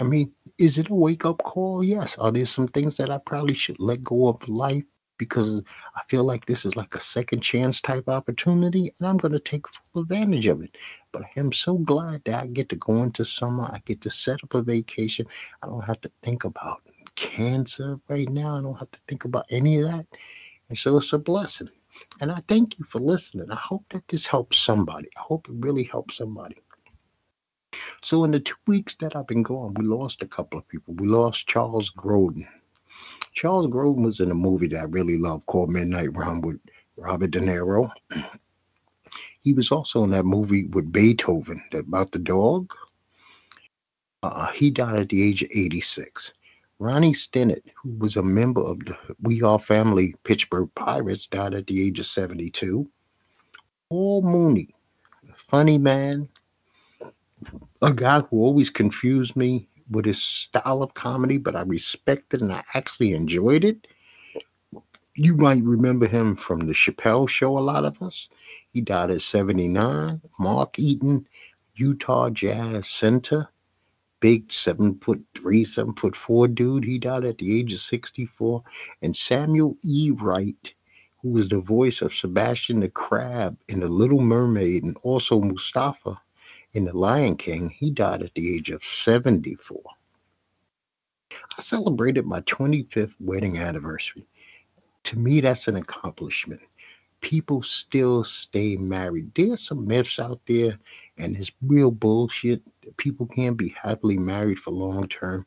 I 0.00 0.04
mean, 0.04 0.32
is 0.58 0.78
it 0.78 0.90
a 0.90 0.94
wake 0.94 1.24
up 1.24 1.42
call? 1.44 1.84
Yes. 1.84 2.18
Are 2.18 2.32
there 2.32 2.46
some 2.46 2.68
things 2.68 2.96
that 2.96 3.10
I 3.10 3.18
probably 3.18 3.54
should 3.54 3.78
let 3.78 4.02
go 4.02 4.28
of 4.28 4.48
life 4.48 4.84
because 5.18 5.62
I 5.94 6.00
feel 6.08 6.24
like 6.24 6.46
this 6.46 6.64
is 6.64 6.76
like 6.76 6.94
a 6.94 7.00
second 7.00 7.40
chance 7.40 7.80
type 7.80 8.08
opportunity 8.08 8.92
and 8.98 9.08
I'm 9.08 9.16
going 9.16 9.32
to 9.32 9.38
take 9.38 9.66
full 9.68 10.02
advantage 10.02 10.46
of 10.46 10.62
it. 10.62 10.76
But 11.12 11.22
I 11.22 11.40
am 11.40 11.52
so 11.52 11.74
glad 11.78 12.22
that 12.24 12.42
I 12.42 12.46
get 12.46 12.68
to 12.70 12.76
go 12.76 13.02
into 13.02 13.24
summer. 13.24 13.64
I 13.64 13.80
get 13.84 14.00
to 14.02 14.10
set 14.10 14.42
up 14.42 14.54
a 14.54 14.62
vacation. 14.62 15.26
I 15.62 15.66
don't 15.66 15.84
have 15.84 16.00
to 16.02 16.10
think 16.22 16.44
about 16.44 16.82
cancer 17.14 18.00
right 18.08 18.28
now. 18.28 18.56
I 18.56 18.62
don't 18.62 18.78
have 18.78 18.90
to 18.90 19.00
think 19.08 19.24
about 19.24 19.46
any 19.50 19.80
of 19.80 19.90
that. 19.90 20.06
And 20.68 20.78
so 20.78 20.96
it's 20.96 21.12
a 21.12 21.18
blessing. 21.18 21.68
And 22.20 22.32
I 22.32 22.42
thank 22.48 22.78
you 22.78 22.84
for 22.84 22.98
listening. 22.98 23.50
I 23.50 23.56
hope 23.56 23.84
that 23.90 24.06
this 24.08 24.26
helps 24.26 24.58
somebody. 24.58 25.08
I 25.16 25.20
hope 25.20 25.48
it 25.48 25.54
really 25.58 25.84
helps 25.84 26.16
somebody. 26.16 26.56
So 28.02 28.24
in 28.24 28.30
the 28.30 28.40
two 28.40 28.54
weeks 28.66 28.94
that 29.00 29.16
I've 29.16 29.26
been 29.26 29.42
gone, 29.42 29.74
we 29.74 29.84
lost 29.84 30.22
a 30.22 30.26
couple 30.26 30.58
of 30.58 30.68
people. 30.68 30.94
We 30.94 31.08
lost 31.08 31.46
Charles 31.46 31.90
Grodin. 31.90 32.46
Charles 33.32 33.66
Grodin 33.66 34.04
was 34.04 34.20
in 34.20 34.30
a 34.30 34.34
movie 34.34 34.68
that 34.68 34.80
I 34.80 34.84
really 34.84 35.18
loved 35.18 35.46
called 35.46 35.70
Midnight 35.70 36.16
Run 36.16 36.40
with 36.40 36.60
Robert 36.96 37.30
De 37.30 37.40
Niro. 37.40 37.90
He 39.40 39.52
was 39.52 39.70
also 39.70 40.02
in 40.04 40.10
that 40.10 40.24
movie 40.24 40.64
with 40.68 40.90
Beethoven 40.90 41.62
about 41.74 42.12
the 42.12 42.18
dog. 42.18 42.72
Uh, 44.22 44.50
he 44.52 44.70
died 44.70 44.98
at 44.98 45.08
the 45.10 45.22
age 45.22 45.42
of 45.42 45.50
86. 45.54 46.32
Ronnie 46.78 47.12
Stennett, 47.12 47.62
who 47.82 47.90
was 47.98 48.16
a 48.16 48.22
member 48.22 48.62
of 48.62 48.78
the 48.80 48.96
We 49.20 49.42
Are 49.42 49.58
Family 49.58 50.14
Pittsburgh 50.24 50.70
Pirates, 50.74 51.26
died 51.26 51.52
at 51.52 51.66
the 51.66 51.86
age 51.86 52.00
of 52.00 52.06
72. 52.06 52.88
Paul 53.90 54.22
Mooney, 54.22 54.74
funny 55.36 55.76
man, 55.76 56.28
a 57.82 57.92
guy 57.92 58.20
who 58.20 58.42
always 58.42 58.70
confused 58.70 59.36
me 59.36 59.68
with 59.90 60.06
his 60.06 60.22
style 60.22 60.82
of 60.82 60.94
comedy, 60.94 61.38
but 61.38 61.56
I 61.56 61.62
respected 61.62 62.40
and 62.40 62.52
I 62.52 62.64
actually 62.74 63.12
enjoyed 63.12 63.64
it. 63.64 63.86
You 65.14 65.36
might 65.36 65.62
remember 65.62 66.06
him 66.06 66.36
from 66.36 66.66
the 66.66 66.72
Chappelle 66.72 67.28
show, 67.28 67.56
a 67.56 67.60
lot 67.60 67.84
of 67.84 68.00
us. 68.02 68.28
He 68.72 68.80
died 68.80 69.10
at 69.10 69.20
79. 69.20 70.20
Mark 70.40 70.78
Eaton, 70.78 71.26
Utah 71.74 72.30
Jazz 72.30 72.88
Center, 72.88 73.48
big 74.20 74.52
seven 74.52 74.98
foot 74.98 75.22
three, 75.34 75.64
seven 75.64 75.94
foot 75.94 76.16
four 76.16 76.48
dude. 76.48 76.84
He 76.84 76.98
died 76.98 77.24
at 77.24 77.38
the 77.38 77.60
age 77.60 77.72
of 77.74 77.80
64. 77.80 78.64
And 79.02 79.16
Samuel 79.16 79.76
E. 79.82 80.10
Wright, 80.10 80.74
who 81.20 81.30
was 81.30 81.48
the 81.48 81.60
voice 81.60 82.02
of 82.02 82.14
Sebastian 82.14 82.80
the 82.80 82.88
Crab 82.88 83.56
in 83.68 83.80
The 83.80 83.88
Little 83.88 84.20
Mermaid 84.20 84.82
and 84.82 84.96
also 85.02 85.40
Mufasa 85.40 86.18
in 86.74 86.84
The 86.86 86.96
Lion 86.96 87.36
King, 87.36 87.70
he 87.70 87.90
died 87.90 88.22
at 88.22 88.34
the 88.34 88.54
age 88.54 88.70
of 88.70 88.84
74. 88.84 89.80
I 91.58 91.62
celebrated 91.62 92.26
my 92.26 92.40
25th 92.42 93.14
wedding 93.20 93.58
anniversary. 93.58 94.26
To 95.04 95.18
me, 95.18 95.40
that's 95.40 95.68
an 95.68 95.76
accomplishment. 95.76 96.60
People 97.20 97.62
still 97.62 98.24
stay 98.24 98.76
married. 98.76 99.32
There's 99.34 99.62
some 99.66 99.86
myths 99.86 100.18
out 100.18 100.40
there, 100.48 100.78
and 101.18 101.36
it's 101.36 101.52
real 101.62 101.90
bullshit. 101.90 102.62
People 102.98 103.26
can't 103.26 103.56
be 103.56 103.74
happily 103.80 104.18
married 104.18 104.58
for 104.58 104.72
long 104.72 105.08
term. 105.08 105.46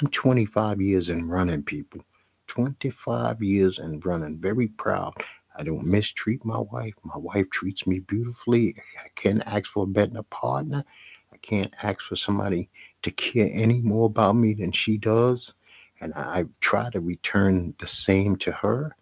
I'm 0.00 0.08
25 0.08 0.80
years 0.80 1.10
in 1.10 1.28
running, 1.28 1.64
people. 1.64 2.02
25 2.48 3.42
years 3.42 3.78
and 3.78 4.04
running. 4.06 4.38
Very 4.38 4.68
proud. 4.68 5.14
I 5.58 5.62
don't 5.62 5.86
mistreat 5.86 6.44
my 6.44 6.58
wife. 6.58 6.94
My 7.02 7.16
wife 7.16 7.48
treats 7.50 7.86
me 7.86 8.00
beautifully. 8.00 8.74
I 9.02 9.08
can't 9.16 9.42
ask 9.46 9.70
for 9.70 9.84
a 9.84 9.86
better 9.86 10.22
partner. 10.24 10.84
I 11.32 11.36
can't 11.38 11.72
ask 11.82 12.00
for 12.02 12.16
somebody 12.16 12.68
to 13.02 13.10
care 13.10 13.48
any 13.52 13.80
more 13.80 14.06
about 14.06 14.36
me 14.36 14.52
than 14.52 14.72
she 14.72 14.98
does. 14.98 15.54
And 16.00 16.12
I 16.14 16.44
try 16.60 16.90
to 16.90 17.00
return 17.00 17.74
the 17.78 17.88
same 17.88 18.36
to 18.36 18.52
her. 18.52 18.94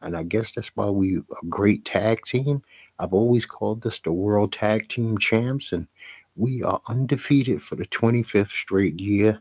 And 0.00 0.16
I 0.16 0.22
guess 0.22 0.52
that's 0.52 0.70
why 0.76 0.88
we 0.90 1.18
a 1.18 1.46
great 1.48 1.84
tag 1.84 2.22
team. 2.24 2.62
I've 2.98 3.12
always 3.14 3.46
called 3.46 3.82
this 3.82 3.98
the 3.98 4.12
World 4.12 4.52
Tag 4.52 4.88
Team 4.88 5.18
Champs, 5.18 5.72
and 5.72 5.88
we 6.36 6.62
are 6.62 6.80
undefeated 6.88 7.62
for 7.62 7.74
the 7.74 7.86
25th 7.86 8.50
straight 8.50 9.00
year. 9.00 9.40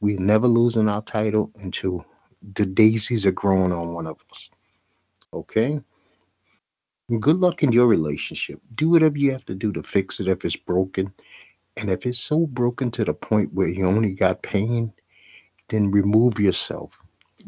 We're 0.00 0.18
never 0.18 0.46
losing 0.46 0.88
our 0.88 1.02
title 1.02 1.50
until 1.56 2.06
the 2.54 2.64
daisies 2.64 3.26
are 3.26 3.32
growing 3.32 3.72
on 3.72 3.92
one 3.92 4.06
of 4.06 4.16
us. 4.30 4.50
Okay? 5.34 5.80
Good 7.18 7.36
luck 7.36 7.62
in 7.62 7.72
your 7.72 7.86
relationship. 7.86 8.60
Do 8.74 8.90
whatever 8.90 9.18
you 9.18 9.32
have 9.32 9.44
to 9.46 9.54
do 9.54 9.72
to 9.72 9.82
fix 9.82 10.20
it 10.20 10.28
if 10.28 10.44
it's 10.44 10.56
broken. 10.56 11.12
And 11.76 11.90
if 11.90 12.06
it's 12.06 12.20
so 12.20 12.46
broken 12.46 12.90
to 12.92 13.04
the 13.04 13.14
point 13.14 13.52
where 13.54 13.68
you 13.68 13.86
only 13.86 14.14
got 14.14 14.42
pain, 14.42 14.92
then 15.68 15.90
remove 15.90 16.38
yourself. 16.38 16.98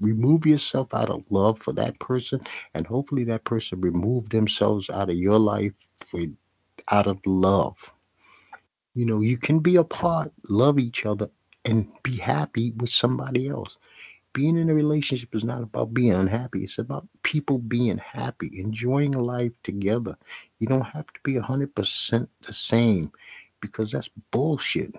Remove 0.01 0.47
yourself 0.47 0.93
out 0.95 1.11
of 1.11 1.25
love 1.31 1.59
for 1.61 1.73
that 1.75 1.99
person, 2.01 2.41
and 2.75 2.87
hopefully 2.87 3.25
that 3.25 3.45
person 3.45 3.81
remove 3.81 4.31
themselves 4.31 4.91
out 4.91 5.11
of 5.11 5.17
your 5.17 5.39
life 5.39 5.73
with 6.13 6.35
out 6.91 7.07
of 7.07 7.19
love. 7.27 7.77
You 8.95 9.07
know, 9.07 9.21
you 9.21 9.39
can 9.39 9.61
be 9.61 9.77
apart, 9.77 10.33
love 10.49 10.79
each 10.79 11.07
other, 11.07 11.31
and 11.65 11.89
be 12.03 12.17
happy 12.17 12.73
with 12.79 12.91
somebody 12.91 13.49
else 13.49 13.79
being 14.33 14.57
in 14.57 14.71
a 14.71 14.75
relationship 14.75 15.35
is 15.35 15.45
not 15.45 15.63
about 15.63 15.95
being 15.95 16.13
unhappy. 16.13 16.65
It's 16.65 16.79
about 16.79 17.07
people 17.23 17.59
being 17.59 17.99
happy, 17.99 18.61
enjoying 18.61 19.13
life 19.13 19.53
together. 19.63 20.17
You 20.59 20.67
don't 20.67 20.83
have 20.83 21.07
to 21.07 21.21
be 21.23 21.35
100% 21.35 22.29
the 22.43 22.53
same 22.53 23.13
because 23.61 23.91
that's 23.91 24.11
bullshit. 24.31 24.97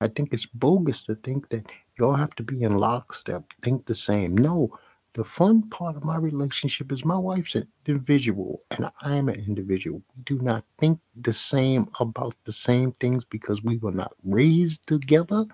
I 0.00 0.08
think 0.08 0.32
it's 0.32 0.46
bogus 0.46 1.04
to 1.04 1.16
think 1.16 1.48
that 1.48 1.66
y'all 1.98 2.14
have 2.14 2.34
to 2.36 2.42
be 2.42 2.62
in 2.62 2.76
lockstep, 2.76 3.44
think 3.62 3.86
the 3.86 3.94
same. 3.94 4.36
No, 4.36 4.78
the 5.14 5.24
fun 5.24 5.68
part 5.70 5.96
of 5.96 6.04
my 6.04 6.16
relationship 6.16 6.92
is 6.92 7.04
my 7.04 7.16
wife's 7.16 7.56
an 7.56 7.66
individual 7.86 8.60
and 8.70 8.88
I'm 9.02 9.28
an 9.28 9.34
individual. 9.46 10.00
We 10.16 10.22
do 10.22 10.38
not 10.38 10.64
think 10.78 11.00
the 11.16 11.32
same 11.32 11.88
about 11.98 12.36
the 12.44 12.52
same 12.52 12.92
things 12.92 13.24
because 13.24 13.64
we 13.64 13.78
were 13.78 13.90
not 13.90 14.12
raised 14.22 14.86
together 14.86 15.44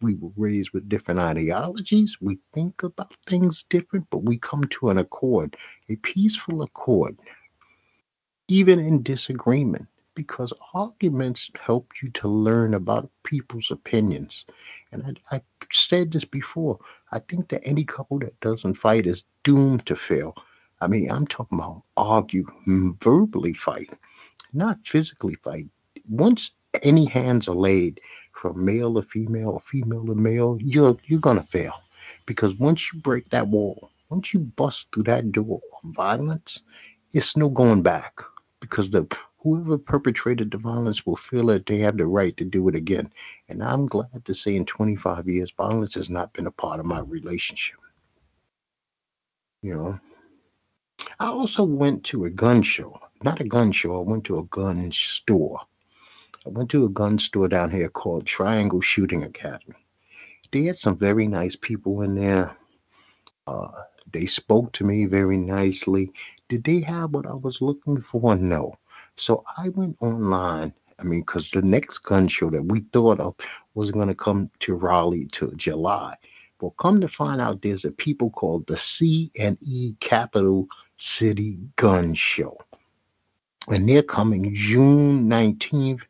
we 0.00 0.14
were 0.14 0.30
raised 0.36 0.70
with 0.70 0.88
different 0.88 1.20
ideologies. 1.20 2.18
We 2.20 2.38
think 2.52 2.82
about 2.82 3.14
things 3.28 3.64
different, 3.70 4.06
but 4.10 4.24
we 4.24 4.38
come 4.38 4.64
to 4.64 4.90
an 4.90 4.98
accord, 4.98 5.56
a 5.88 5.96
peaceful 5.96 6.62
accord, 6.62 7.18
even 8.48 8.78
in 8.78 9.02
disagreement, 9.02 9.88
because 10.14 10.52
arguments 10.74 11.50
help 11.60 11.90
you 12.02 12.10
to 12.10 12.28
learn 12.28 12.74
about 12.74 13.10
people's 13.24 13.70
opinions. 13.70 14.44
And 14.92 15.18
I, 15.30 15.36
I 15.36 15.40
said 15.72 16.12
this 16.12 16.24
before. 16.24 16.78
I 17.12 17.18
think 17.20 17.48
that 17.48 17.66
any 17.66 17.84
couple 17.84 18.18
that 18.20 18.38
doesn't 18.40 18.74
fight 18.74 19.06
is 19.06 19.24
doomed 19.44 19.86
to 19.86 19.96
fail. 19.96 20.36
I 20.80 20.88
mean, 20.88 21.10
I'm 21.10 21.26
talking 21.26 21.58
about 21.58 21.82
argue, 21.96 22.46
mm, 22.66 23.02
verbally 23.02 23.54
fight, 23.54 23.90
not 24.52 24.78
physically 24.84 25.36
fight. 25.36 25.66
Once 26.08 26.50
any 26.82 27.06
hands 27.06 27.48
are 27.48 27.54
laid, 27.54 28.00
from 28.46 28.64
male 28.64 28.94
to 28.94 29.02
female 29.02 29.50
or 29.50 29.60
female 29.60 30.06
to 30.06 30.14
male, 30.14 30.56
you're 30.60 30.96
you're 31.06 31.20
gonna 31.20 31.46
fail. 31.50 31.74
Because 32.26 32.54
once 32.54 32.92
you 32.92 33.00
break 33.00 33.28
that 33.30 33.48
wall, 33.48 33.90
once 34.08 34.32
you 34.32 34.40
bust 34.40 34.88
through 34.92 35.04
that 35.04 35.32
door 35.32 35.60
of 35.82 35.90
violence, 35.90 36.62
it's 37.12 37.36
no 37.36 37.48
going 37.48 37.82
back. 37.82 38.20
Because 38.60 38.90
the 38.90 39.06
whoever 39.38 39.78
perpetrated 39.78 40.50
the 40.50 40.58
violence 40.58 41.04
will 41.04 41.16
feel 41.16 41.46
that 41.46 41.66
they 41.66 41.78
have 41.78 41.96
the 41.96 42.06
right 42.06 42.36
to 42.36 42.44
do 42.44 42.68
it 42.68 42.76
again. 42.76 43.10
And 43.48 43.62
I'm 43.62 43.86
glad 43.86 44.24
to 44.24 44.34
say 44.34 44.54
in 44.54 44.64
25 44.64 45.28
years, 45.28 45.52
violence 45.56 45.94
has 45.94 46.08
not 46.08 46.32
been 46.32 46.46
a 46.46 46.52
part 46.52 46.78
of 46.80 46.86
my 46.86 47.00
relationship. 47.00 47.76
You 49.62 49.74
know. 49.74 49.98
I 51.18 51.26
also 51.26 51.64
went 51.64 52.04
to 52.04 52.24
a 52.24 52.30
gun 52.30 52.62
show. 52.62 52.98
Not 53.22 53.40
a 53.40 53.44
gun 53.44 53.72
show, 53.72 53.98
I 53.98 54.08
went 54.08 54.24
to 54.24 54.38
a 54.38 54.44
gun 54.44 54.92
store 54.92 55.60
I 56.46 56.48
went 56.48 56.70
to 56.70 56.84
a 56.84 56.90
gun 56.90 57.18
store 57.18 57.48
down 57.48 57.70
here 57.70 57.88
called 57.88 58.24
Triangle 58.24 58.80
Shooting 58.80 59.24
Academy. 59.24 59.84
They 60.52 60.62
had 60.64 60.76
some 60.76 60.96
very 60.96 61.26
nice 61.26 61.56
people 61.56 62.02
in 62.02 62.14
there. 62.14 62.56
Uh, 63.46 63.68
they 64.12 64.26
spoke 64.26 64.72
to 64.72 64.84
me 64.84 65.06
very 65.06 65.36
nicely. 65.36 66.12
Did 66.48 66.64
they 66.64 66.80
have 66.80 67.10
what 67.10 67.26
I 67.26 67.34
was 67.34 67.60
looking 67.60 68.00
for? 68.00 68.36
No. 68.36 68.78
So 69.16 69.44
I 69.58 69.70
went 69.70 69.96
online 70.00 70.72
I 70.98 71.02
mean, 71.02 71.20
because 71.20 71.50
the 71.50 71.62
next 71.62 71.98
gun 71.98 72.28
show 72.28 72.50
that 72.50 72.64
we 72.64 72.80
thought 72.92 73.20
of 73.20 73.34
was 73.74 73.90
going 73.90 74.08
to 74.08 74.14
come 74.14 74.50
to 74.60 74.74
Raleigh 74.74 75.26
to 75.32 75.52
July. 75.56 76.16
Well, 76.60 76.74
come 76.78 77.00
to 77.02 77.08
find 77.08 77.40
out, 77.40 77.60
there's 77.60 77.84
a 77.84 77.90
people 77.90 78.30
called 78.30 78.66
the 78.66 78.78
C 78.78 79.30
and 79.38 79.58
E 79.60 79.94
Capital 80.00 80.66
City 80.96 81.58
Gun 81.76 82.14
Show, 82.14 82.56
and 83.68 83.86
they're 83.86 84.02
coming 84.02 84.54
June 84.54 85.28
19th, 85.28 86.00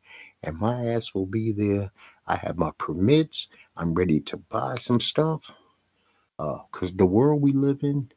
and 0.47 0.59
my 0.59 0.87
ass 0.87 1.15
will 1.15 1.27
be 1.27 1.53
there. 1.53 1.91
I 2.27 2.37
have 2.37 2.59
my 2.59 2.71
permits. 2.79 3.49
I'm 3.77 3.95
ready 3.95 4.21
to 4.21 4.37
buy 4.37 4.77
some 4.77 5.01
stuff, 5.01 5.43
because 6.39 6.91
uh, 6.91 6.97
the 6.97 7.07
world 7.07 7.43
we 7.43 7.53
live 7.53 7.81
in, 7.83 8.11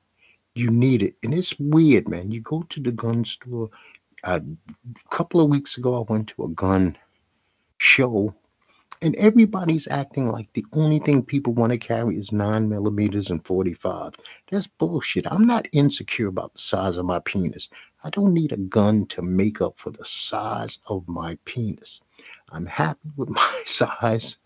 you 0.55 0.69
need 0.69 1.03
it, 1.03 1.15
and 1.23 1.33
it's 1.33 1.57
weird, 1.59 2.09
man. 2.09 2.31
You 2.31 2.41
go 2.41 2.63
to 2.69 2.79
the 2.79 2.91
gun 2.91 3.25
store. 3.25 3.69
A 4.23 4.41
couple 5.09 5.41
of 5.41 5.49
weeks 5.49 5.77
ago, 5.77 5.95
I 6.01 6.11
went 6.11 6.27
to 6.29 6.43
a 6.43 6.49
gun 6.49 6.97
show 7.79 8.35
and 9.01 9.15
everybody's 9.15 9.87
acting 9.87 10.29
like 10.29 10.51
the 10.53 10.65
only 10.73 10.99
thing 10.99 11.23
people 11.23 11.53
want 11.53 11.71
to 11.71 11.77
carry 11.77 12.17
is 12.17 12.33
nine 12.33 12.67
millimeters 12.67 13.29
and 13.29 13.45
45. 13.45 14.13
That's 14.51 14.67
bullshit. 14.67 15.31
I'm 15.31 15.45
not 15.47 15.67
insecure 15.71 16.27
about 16.27 16.53
the 16.53 16.59
size 16.59 16.97
of 16.97 17.05
my 17.05 17.19
penis. 17.19 17.69
I 18.03 18.09
don't 18.09 18.33
need 18.33 18.51
a 18.51 18.57
gun 18.57 19.05
to 19.07 19.21
make 19.21 19.61
up 19.61 19.75
for 19.77 19.91
the 19.91 20.05
size 20.05 20.79
of 20.89 21.07
my 21.07 21.37
penis. 21.45 22.01
I'm 22.51 22.65
happy 22.65 23.09
with 23.17 23.29
my 23.29 23.63
size. 23.65 24.37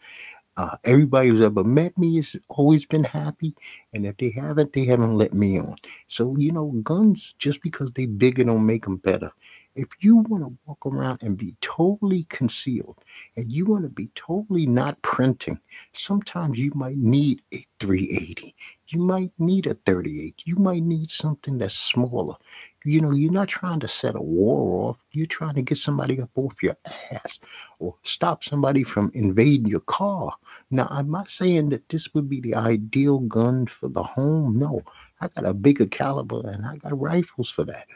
Uh, 0.58 0.78
everybody 0.84 1.30
who's 1.30 1.44
ever 1.44 1.64
met 1.64 1.98
me 1.98 2.16
has 2.18 2.36
always 2.50 2.86
been 2.86 3.04
happy, 3.04 3.56
and 3.94 4.06
if 4.06 4.18
they 4.18 4.32
haven't, 4.32 4.74
they 4.74 4.86
haven't 4.86 5.18
let 5.18 5.34
me 5.34 5.60
on. 5.60 5.76
So 6.08 6.36
you 6.38 6.52
know, 6.52 6.68
guns 6.84 7.34
just 7.40 7.62
because 7.62 7.92
they 7.94 8.06
bigger 8.06 8.44
don't 8.44 8.66
make 8.66 8.84
them 8.86 8.98
better. 8.98 9.32
If 9.76 9.88
you 10.02 10.18
want 10.18 10.44
to 10.44 10.58
walk 10.68 10.86
around 10.86 11.24
and 11.24 11.36
be 11.36 11.56
totally 11.62 12.26
concealed, 12.26 13.00
and 13.36 13.52
you 13.52 13.66
want 13.66 13.84
to 13.84 13.90
be 13.90 14.10
totally 14.14 14.68
not 14.68 15.02
printing, 15.02 15.60
sometimes 15.94 16.60
you 16.60 16.72
might 16.76 16.98
need 16.98 17.42
a 17.52 17.66
380. 17.80 18.56
You 18.90 19.00
might 19.00 19.32
need 19.40 19.66
a 19.66 19.74
38. 19.74 20.44
You 20.46 20.58
might 20.58 20.84
need 20.84 21.10
something 21.10 21.58
that's 21.58 21.74
smaller. 21.74 22.36
You 22.86 23.02
know, 23.02 23.12
you're 23.12 23.32
not 23.32 23.48
trying 23.48 23.80
to 23.80 23.88
set 23.88 24.16
a 24.16 24.22
war 24.22 24.90
off. 24.90 24.98
You're 25.12 25.26
trying 25.26 25.56
to 25.56 25.64
get 25.64 25.80
somebody 25.80 26.22
up 26.22 26.30
off 26.36 26.62
your 26.62 26.78
ass 27.12 27.40
or 27.80 27.96
stop 28.04 28.44
somebody 28.44 28.84
from 28.84 29.12
invading 29.16 29.68
your 29.68 29.80
car. 29.82 30.36
Now, 30.70 30.88
I'm 30.92 31.10
not 31.10 31.32
saying 31.32 31.70
that 31.70 31.90
this 31.90 32.14
would 32.14 32.30
be 32.30 32.42
the 32.42 32.56
ideal 32.56 33.20
gun 33.20 33.66
for 33.66 33.90
the 33.90 34.04
home. 34.04 34.60
No, 34.60 34.84
I 35.20 35.30
got 35.30 35.46
a 35.46 35.54
bigger 35.54 35.88
caliber 35.88 36.42
and 36.48 36.66
I 36.66 36.78
got 36.78 37.00
rifles 37.00 37.50
for 37.50 37.64
that. 37.66 37.88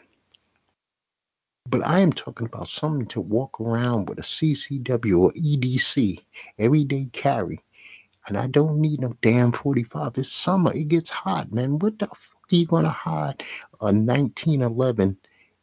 But 1.69 1.85
I 1.85 1.99
am 1.99 2.13
talking 2.13 2.47
about 2.47 2.69
something 2.69 3.07
to 3.07 3.19
walk 3.19 3.59
around 3.59 4.07
with 4.07 4.19
a 4.19 4.21
CCW 4.21 5.19
or 5.19 5.33
EDC 5.33 6.23
everyday 6.57 7.09
carry. 7.11 7.59
And 8.27 8.37
I 8.37 8.47
don't 8.47 8.79
need 8.79 9.01
no 9.01 9.17
damn 9.21 9.51
45. 9.51 10.17
It's 10.17 10.31
summer. 10.31 10.73
It 10.73 10.87
gets 10.87 11.09
hot, 11.09 11.51
man. 11.51 11.77
What 11.79 11.99
the 11.99 12.07
fuck 12.07 12.51
are 12.51 12.55
you 12.55 12.65
going 12.65 12.85
to 12.85 12.89
hide 12.89 13.43
a 13.81 13.91
1911 13.91 15.17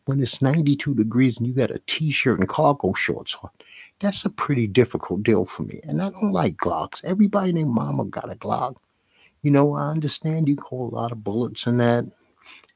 when 0.04 0.20
it's 0.20 0.42
92 0.42 0.94
degrees 0.94 1.38
and 1.38 1.46
you 1.46 1.54
got 1.54 1.70
a 1.70 1.80
t-shirt 1.86 2.38
and 2.38 2.48
cargo 2.48 2.92
shorts 2.92 3.36
on? 3.42 3.50
That's 4.00 4.26
a 4.26 4.30
pretty 4.30 4.66
difficult 4.66 5.22
deal 5.22 5.46
for 5.46 5.62
me. 5.62 5.80
And 5.84 6.02
I 6.02 6.10
don't 6.10 6.32
like 6.32 6.56
Glocks. 6.58 7.02
Everybody 7.04 7.52
named 7.52 7.70
Mama 7.70 8.04
got 8.04 8.30
a 8.30 8.36
Glock. 8.36 8.76
You 9.40 9.52
know, 9.52 9.74
I 9.74 9.90
understand 9.90 10.48
you 10.48 10.56
hold 10.62 10.92
a 10.92 10.96
lot 10.96 11.12
of 11.12 11.24
bullets 11.24 11.66
in 11.66 11.78
that. 11.78 12.04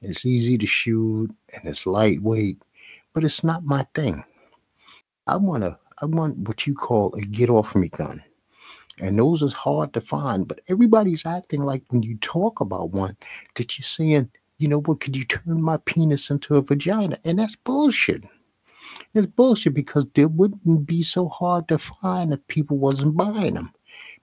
It's 0.00 0.24
easy 0.24 0.56
to 0.58 0.66
shoot 0.66 1.30
and 1.52 1.66
it's 1.66 1.84
lightweight, 1.86 2.62
but 3.18 3.24
it's 3.24 3.42
not 3.42 3.64
my 3.64 3.84
thing. 3.96 4.22
I 5.26 5.38
want 5.38 5.64
to 5.64 5.76
I 6.00 6.06
want 6.06 6.38
what 6.46 6.68
you 6.68 6.74
call 6.74 7.12
a 7.16 7.20
get 7.20 7.50
off 7.50 7.74
me 7.74 7.88
gun. 7.88 8.22
And 9.00 9.18
those 9.18 9.42
is 9.42 9.52
hard 9.52 9.92
to 9.94 10.00
find, 10.00 10.46
but 10.46 10.60
everybody's 10.68 11.26
acting 11.26 11.64
like 11.64 11.82
when 11.88 12.04
you 12.04 12.16
talk 12.18 12.60
about 12.60 12.92
one 12.92 13.16
that 13.56 13.76
you're 13.76 13.82
saying, 13.82 14.30
you 14.58 14.68
know 14.68 14.82
what, 14.82 15.00
could 15.00 15.16
you 15.16 15.24
turn 15.24 15.60
my 15.60 15.78
penis 15.78 16.30
into 16.30 16.58
a 16.58 16.62
vagina? 16.62 17.18
And 17.24 17.40
that's 17.40 17.56
bullshit. 17.56 18.22
It's 19.14 19.26
bullshit 19.26 19.74
because 19.74 20.06
they 20.14 20.26
wouldn't 20.26 20.86
be 20.86 21.02
so 21.02 21.28
hard 21.28 21.66
to 21.70 21.78
find 21.80 22.32
if 22.32 22.46
people 22.46 22.78
wasn't 22.78 23.16
buying 23.16 23.54
them. 23.54 23.72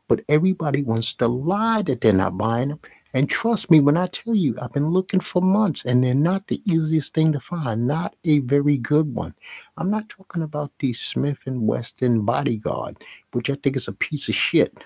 But 0.08 0.24
everybody 0.30 0.84
wants 0.84 1.14
to 1.16 1.28
lie 1.28 1.82
that 1.82 2.00
they're 2.00 2.14
not 2.14 2.38
buying 2.38 2.70
them. 2.70 2.80
And 3.16 3.30
trust 3.30 3.72
me 3.72 3.80
when 3.80 3.96
I 3.96 4.08
tell 4.08 4.36
you, 4.36 4.58
I've 4.62 4.74
been 4.74 4.90
looking 4.90 5.22
for 5.22 5.42
months 5.42 5.86
and 5.86 6.04
they're 6.04 6.14
not 6.14 6.48
the 6.48 6.62
easiest 6.70 7.14
thing 7.14 7.32
to 7.32 7.40
find, 7.40 7.88
not 7.88 8.14
a 8.26 8.40
very 8.40 8.78
good 8.78 9.16
one. 9.16 9.34
I'm 9.78 9.90
not 9.90 10.10
talking 10.10 10.42
about 10.42 10.74
the 10.80 10.92
Smith 10.92 11.40
and 11.46 11.66
Wesson 11.66 12.26
bodyguard, 12.26 13.02
which 13.32 13.50
I 13.50 13.56
think 13.56 13.78
is 13.78 13.88
a 13.88 13.94
piece 13.94 14.28
of 14.28 14.36
shit. 14.36 14.84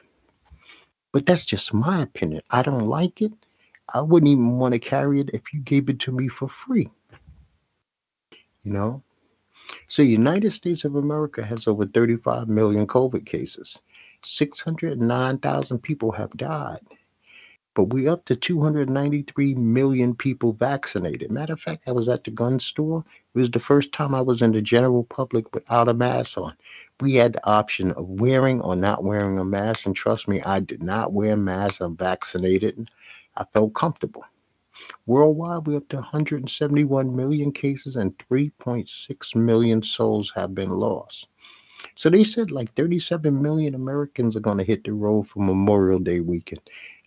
But 1.12 1.26
that's 1.26 1.44
just 1.44 1.74
my 1.74 2.04
opinion. 2.04 2.44
I 2.52 2.62
don't 2.62 2.86
like 2.86 3.20
it. 3.24 3.34
I 3.92 4.02
wouldn't 4.02 4.32
even 4.32 4.60
want 4.60 4.74
to 4.74 4.80
carry 4.80 5.22
it 5.22 5.32
if 5.34 5.52
you 5.52 5.62
gave 5.62 5.90
it 5.90 6.00
to 6.02 6.12
me 6.12 6.28
for 6.28 6.48
free. 6.48 6.88
You 8.62 8.74
know? 8.74 9.04
So 9.88 10.04
United 10.04 10.52
States 10.52 10.86
of 10.86 10.94
America 10.94 11.44
has 11.44 11.68
over 11.68 11.88
35 11.88 12.48
million 12.48 12.86
COVID 12.86 13.26
cases. 13.26 13.82
609,000 14.22 15.80
people 15.80 16.12
have 16.12 16.30
died 16.38 16.82
but 17.80 17.94
we 17.94 18.10
up 18.10 18.26
to 18.26 18.36
293 18.36 19.56
million 19.56 20.14
people 20.14 20.52
vaccinated. 20.52 21.32
Matter 21.32 21.54
of 21.54 21.62
fact, 21.62 21.88
I 21.88 21.94
was 21.94 22.10
at 22.10 22.26
the 22.26 22.32
gun 22.32 22.60
store. 22.60 23.06
It 23.34 23.40
was 23.40 23.52
the 23.52 23.62
first 23.62 23.94
time 23.94 24.14
I 24.14 24.20
was 24.20 24.42
in 24.42 24.52
the 24.52 24.62
general 24.62 25.06
public 25.06 25.56
without 25.56 25.88
a 25.88 25.94
mask 25.94 26.38
on. 26.38 26.58
We 27.00 27.16
had 27.16 27.32
the 27.32 27.48
option 27.48 27.92
of 27.94 28.06
wearing 28.10 28.60
or 28.60 28.76
not 28.76 29.06
wearing 29.06 29.40
a 29.40 29.46
mask, 29.46 29.86
and 29.86 29.96
trust 29.96 30.28
me, 30.28 30.42
I 30.42 30.60
did 30.60 30.84
not 30.84 31.14
wear 31.14 31.32
a 31.32 31.38
mask. 31.38 31.80
I'm 31.80 31.96
vaccinated. 31.96 32.90
I 33.38 33.46
felt 33.54 33.74
comfortable. 33.76 34.26
Worldwide, 35.06 35.66
we're 35.66 35.78
up 35.78 35.88
to 35.90 35.96
171 35.96 37.16
million 37.16 37.54
cases 37.54 37.96
and 37.96 38.14
3.6 38.30 39.36
million 39.38 39.84
souls 39.84 40.34
have 40.36 40.54
been 40.54 40.72
lost. 40.72 41.30
So 41.96 42.10
they 42.10 42.26
said 42.26 42.52
like 42.52 42.76
37 42.76 43.42
million 43.42 43.74
Americans 43.74 44.36
are 44.36 44.42
going 44.42 44.58
to 44.58 44.66
hit 44.66 44.84
the 44.84 44.92
road 44.92 45.30
for 45.30 45.40
Memorial 45.40 46.00
Day 46.00 46.20
weekend. 46.20 46.60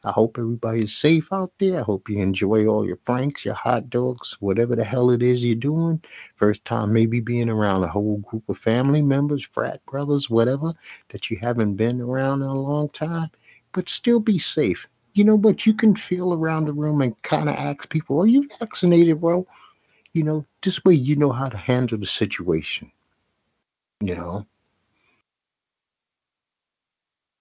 I 0.04 0.10
hope 0.10 0.36
everybody's 0.36 0.92
safe 0.92 1.32
out 1.32 1.52
there. 1.58 1.78
I 1.78 1.82
hope 1.82 2.08
you 2.08 2.18
enjoy 2.18 2.66
all 2.66 2.84
your 2.84 2.98
franks, 3.06 3.44
your 3.44 3.54
hot 3.54 3.88
dogs, 3.88 4.36
whatever 4.40 4.74
the 4.74 4.82
hell 4.82 5.10
it 5.10 5.22
is 5.22 5.44
you're 5.44 5.54
doing. 5.54 6.02
First 6.34 6.64
time 6.64 6.92
maybe 6.92 7.20
being 7.20 7.48
around 7.48 7.84
a 7.84 7.88
whole 7.88 8.18
group 8.18 8.48
of 8.48 8.58
family 8.58 9.00
members, 9.00 9.44
frat 9.44 9.84
brothers, 9.86 10.28
whatever, 10.28 10.72
that 11.10 11.30
you 11.30 11.36
haven't 11.36 11.76
been 11.76 12.00
around 12.00 12.42
in 12.42 12.48
a 12.48 12.60
long 12.60 12.88
time. 12.88 13.28
But 13.72 13.88
still 13.88 14.18
be 14.18 14.40
safe. 14.40 14.88
You 15.14 15.22
know, 15.24 15.38
but 15.38 15.66
you 15.66 15.74
can 15.74 15.94
feel 15.94 16.34
around 16.34 16.64
the 16.64 16.72
room 16.72 17.00
and 17.00 17.20
kind 17.22 17.48
of 17.48 17.54
ask 17.54 17.88
people, 17.88 18.20
Are 18.20 18.26
you 18.26 18.48
vaccinated, 18.58 19.20
bro? 19.20 19.46
You 20.14 20.24
know, 20.24 20.46
this 20.62 20.84
way 20.84 20.94
you 20.94 21.14
know 21.14 21.30
how 21.30 21.48
to 21.48 21.56
handle 21.56 21.98
the 21.98 22.06
situation. 22.06 22.90
You 24.00 24.16
know? 24.16 24.46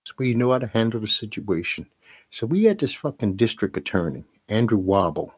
This 0.06 0.18
way 0.18 0.28
you 0.28 0.36
know 0.36 0.52
how 0.52 0.60
to 0.60 0.68
handle 0.68 1.00
the 1.00 1.08
situation. 1.08 1.88
So 2.34 2.48
we 2.48 2.64
had 2.64 2.80
this 2.80 2.94
fucking 2.94 3.36
district 3.36 3.76
attorney, 3.76 4.24
Andrew 4.48 4.78
Womble, 4.82 5.32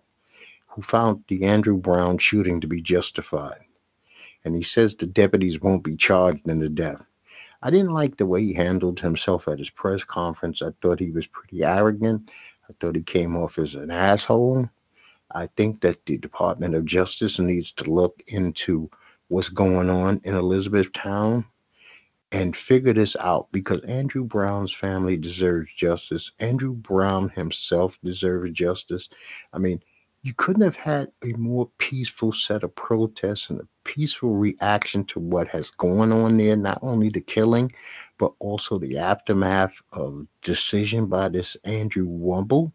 who 0.67 0.83
found 0.83 1.23
the 1.27 1.43
Andrew 1.43 1.75
Brown 1.75 2.19
shooting 2.19 2.61
to 2.61 2.67
be 2.67 2.81
justified. 2.81 3.61
And 4.45 4.55
he 4.55 4.61
says 4.61 4.95
the 4.95 5.07
deputies 5.07 5.59
won't 5.59 5.83
be 5.83 5.97
charged 5.97 6.47
in 6.47 6.59
the 6.59 6.69
death. 6.69 7.03
I 7.63 7.71
didn't 7.71 7.93
like 7.93 8.17
the 8.17 8.27
way 8.27 8.43
he 8.43 8.53
handled 8.53 8.99
himself 8.99 9.47
at 9.47 9.57
his 9.57 9.71
press 9.71 10.03
conference. 10.03 10.61
I 10.61 10.69
thought 10.81 10.99
he 10.99 11.09
was 11.09 11.25
pretty 11.25 11.63
arrogant. 11.63 12.29
I 12.69 12.73
thought 12.79 12.95
he 12.95 13.01
came 13.01 13.35
off 13.35 13.57
as 13.57 13.73
an 13.73 13.89
asshole. 13.89 14.69
I 15.31 15.47
think 15.47 15.81
that 15.81 16.05
the 16.05 16.19
Department 16.19 16.75
of 16.75 16.85
Justice 16.85 17.39
needs 17.39 17.71
to 17.73 17.89
look 17.89 18.21
into 18.27 18.91
what's 19.29 19.49
going 19.49 19.89
on 19.89 20.21
in 20.25 20.35
Elizabethtown 20.35 21.47
and 22.33 22.57
figure 22.57 22.93
this 22.93 23.15
out 23.19 23.47
because 23.51 23.81
Andrew 23.81 24.23
Brown's 24.23 24.73
family 24.73 25.15
deserves 25.17 25.69
justice. 25.77 26.31
Andrew 26.39 26.73
Brown 26.73 27.29
himself 27.29 27.97
deserves 28.03 28.51
justice. 28.53 29.07
I 29.53 29.59
mean, 29.59 29.81
you 30.23 30.33
couldn't 30.33 30.63
have 30.63 30.75
had 30.75 31.11
a 31.23 31.33
more 31.37 31.69
peaceful 31.77 32.33
set 32.33 32.63
of 32.63 32.73
protests 32.75 33.49
and 33.49 33.59
a 33.59 33.67
peaceful 33.83 34.35
reaction 34.35 35.03
to 35.05 35.19
what 35.19 35.47
has 35.49 35.69
gone 35.71 36.11
on 36.11 36.37
there, 36.37 36.55
not 36.55 36.79
only 36.81 37.09
the 37.09 37.21
killing, 37.21 37.71
but 38.17 38.33
also 38.39 38.79
the 38.79 38.97
aftermath 38.97 39.75
of 39.91 40.25
decision 40.41 41.05
by 41.05 41.29
this 41.29 41.55
Andrew 41.65 42.07
Womble. 42.07 42.71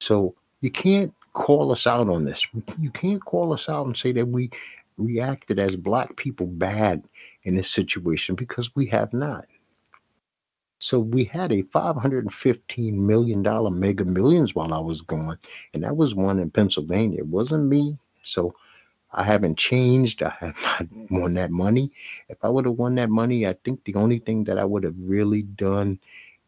So 0.00 0.34
you 0.60 0.70
can't 0.70 1.12
call 1.32 1.72
us 1.72 1.86
out 1.86 2.08
on 2.08 2.24
this. 2.24 2.46
You 2.78 2.90
can't 2.90 3.24
call 3.24 3.52
us 3.52 3.68
out 3.68 3.86
and 3.86 3.96
say 3.96 4.12
that 4.12 4.26
we 4.26 4.50
reacted 4.96 5.58
as 5.58 5.76
black 5.76 6.16
people 6.16 6.46
bad 6.46 7.04
in 7.42 7.56
this 7.56 7.70
situation 7.70 8.34
because 8.34 8.74
we 8.74 8.86
have 8.86 9.12
not. 9.12 9.46
So 10.78 11.00
we 11.00 11.24
had 11.24 11.50
a 11.52 11.62
$515 11.62 12.92
million 12.92 13.80
mega 13.80 14.04
millions 14.04 14.54
while 14.54 14.74
I 14.74 14.80
was 14.80 15.00
gone, 15.00 15.38
and 15.72 15.82
that 15.82 15.96
was 15.96 16.14
one 16.14 16.38
in 16.38 16.50
Pennsylvania. 16.50 17.20
It 17.20 17.26
wasn't 17.26 17.68
me. 17.68 17.98
So 18.22 18.54
I 19.12 19.22
haven't 19.22 19.56
changed. 19.56 20.22
I 20.22 20.30
have 20.40 20.56
not 20.62 20.88
won 21.10 21.34
that 21.34 21.50
money. 21.50 21.92
If 22.28 22.44
I 22.44 22.48
would 22.48 22.66
have 22.66 22.74
won 22.74 22.96
that 22.96 23.10
money, 23.10 23.46
I 23.46 23.54
think 23.64 23.84
the 23.84 23.94
only 23.94 24.18
thing 24.18 24.44
that 24.44 24.58
I 24.58 24.64
would 24.64 24.84
have 24.84 24.96
really 24.98 25.42
done 25.42 26.00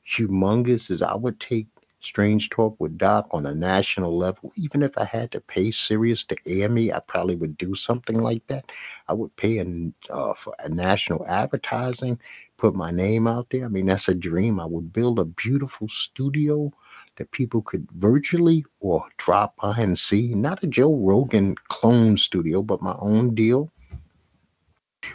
humongous 0.07 0.91
is 0.91 1.03
I 1.03 1.15
would 1.15 1.41
take 1.41 1.69
Strange 2.07 2.51
Talk 2.51 2.77
with 2.79 2.97
Doc 2.97 3.27
on 3.33 3.47
a 3.47 3.55
national 3.55 4.17
level. 4.17 4.53
Even 4.57 4.83
if 4.83 4.97
I 4.97 5.05
had 5.05 5.33
to 5.33 5.41
pay 5.41 5.71
Sirius 5.73 6.23
to 6.25 6.37
air 6.47 6.69
me, 6.69 6.93
I 6.93 7.01
probably 7.01 7.35
would 7.35 7.59
do 7.59 7.75
something 7.75 8.19
like 8.21 8.47
that. 8.47 8.71
I 9.09 9.13
would 9.13 9.35
pay 9.37 9.59
a, 9.59 10.13
uh, 10.13 10.35
for 10.35 10.55
a 10.61 10.69
national 10.69 11.27
advertising, 11.27 12.19
put 12.59 12.75
my 12.75 12.91
name 12.91 13.27
out 13.27 13.49
there. 13.51 13.65
I 13.65 13.69
mean, 13.69 13.87
that's 13.87 14.09
a 14.09 14.15
dream. 14.15 14.61
I 14.61 14.67
would 14.67 14.93
build 14.93 15.19
a 15.19 15.25
beautiful 15.25 15.89
studio 15.89 16.73
that 17.17 17.33
people 17.33 17.63
could 17.63 17.91
virtually 17.93 18.65
or 18.81 19.05
drop 19.19 19.57
by 19.57 19.75
and 19.79 19.99
see. 19.99 20.35
Not 20.35 20.63
a 20.63 20.69
Joe 20.69 20.97
Rogan 20.97 21.57
clone 21.69 22.17
studio, 22.17 22.63
but 22.63 22.83
my 22.83 22.97
own 23.01 23.35
deal. 23.35 23.73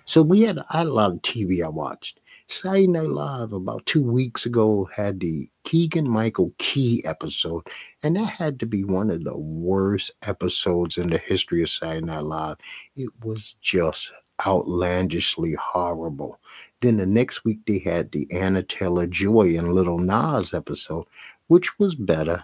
So 0.06 0.22
we 0.22 0.42
had, 0.42 0.60
I 0.70 0.80
had 0.80 0.88
a 0.88 0.94
lot 0.94 1.12
of 1.12 1.22
TV 1.22 1.64
I 1.64 1.70
watched. 1.70 2.21
Saturday 2.52 2.86
Night 2.86 3.08
Live 3.08 3.54
about 3.54 3.86
two 3.86 4.04
weeks 4.04 4.46
ago 4.46 4.86
had 4.94 5.22
the 5.22 5.50
Keegan 5.64 6.08
Michael 6.08 6.54
Key 6.58 7.02
episode, 7.06 7.66
and 8.04 8.18
that 8.18 8.26
had 8.26 8.60
to 8.60 8.66
be 8.66 8.84
one 8.84 9.10
of 9.10 9.24
the 9.24 9.38
worst 9.38 10.12
episodes 10.24 10.98
in 10.98 11.10
the 11.10 11.18
history 11.18 11.64
of 11.64 11.70
Saturday 11.70 12.06
Night 12.06 12.26
Live. 12.26 12.58
It 12.98 13.10
was 13.24 13.56
just 13.62 14.12
outlandishly 14.46 15.54
horrible. 15.54 16.42
Then 16.82 16.98
the 16.98 17.06
next 17.06 17.46
week 17.46 17.60
they 17.66 17.80
had 17.80 18.12
the 18.12 18.28
Anya 18.34 18.64
Taylor 18.64 19.08
Joy 19.08 19.58
and 19.58 19.72
Lil 19.72 19.98
Nas 19.98 20.54
episode, 20.54 21.06
which 21.48 21.80
was 21.80 21.96
better, 21.96 22.44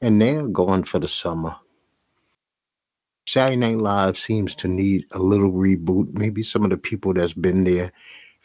and 0.00 0.18
they're 0.18 0.48
gone 0.48 0.82
for 0.82 0.98
the 0.98 1.08
summer. 1.08 1.54
Saturday 3.28 3.56
Night 3.56 3.76
Live 3.76 4.16
seems 4.16 4.54
to 4.54 4.68
need 4.68 5.04
a 5.10 5.18
little 5.18 5.52
reboot. 5.52 6.14
Maybe 6.14 6.42
some 6.42 6.64
of 6.64 6.70
the 6.70 6.78
people 6.78 7.12
that's 7.12 7.34
been 7.34 7.64
there 7.64 7.92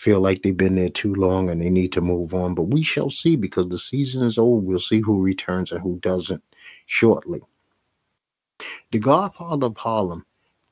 feel 0.01 0.19
like 0.19 0.41
they've 0.41 0.57
been 0.57 0.73
there 0.73 0.89
too 0.89 1.13
long 1.13 1.51
and 1.51 1.61
they 1.61 1.69
need 1.69 1.91
to 1.91 2.01
move 2.01 2.33
on. 2.33 2.55
But 2.55 2.63
we 2.63 2.81
shall 2.81 3.11
see 3.11 3.35
because 3.35 3.69
the 3.69 3.77
season 3.77 4.25
is 4.25 4.39
over. 4.39 4.59
We'll 4.59 4.79
see 4.79 4.99
who 4.99 5.21
returns 5.21 5.71
and 5.71 5.79
who 5.79 5.99
doesn't 5.99 6.43
shortly. 6.87 7.39
The 8.91 8.97
Godfather 8.97 9.67
of 9.67 9.77
Harlem, 9.77 10.25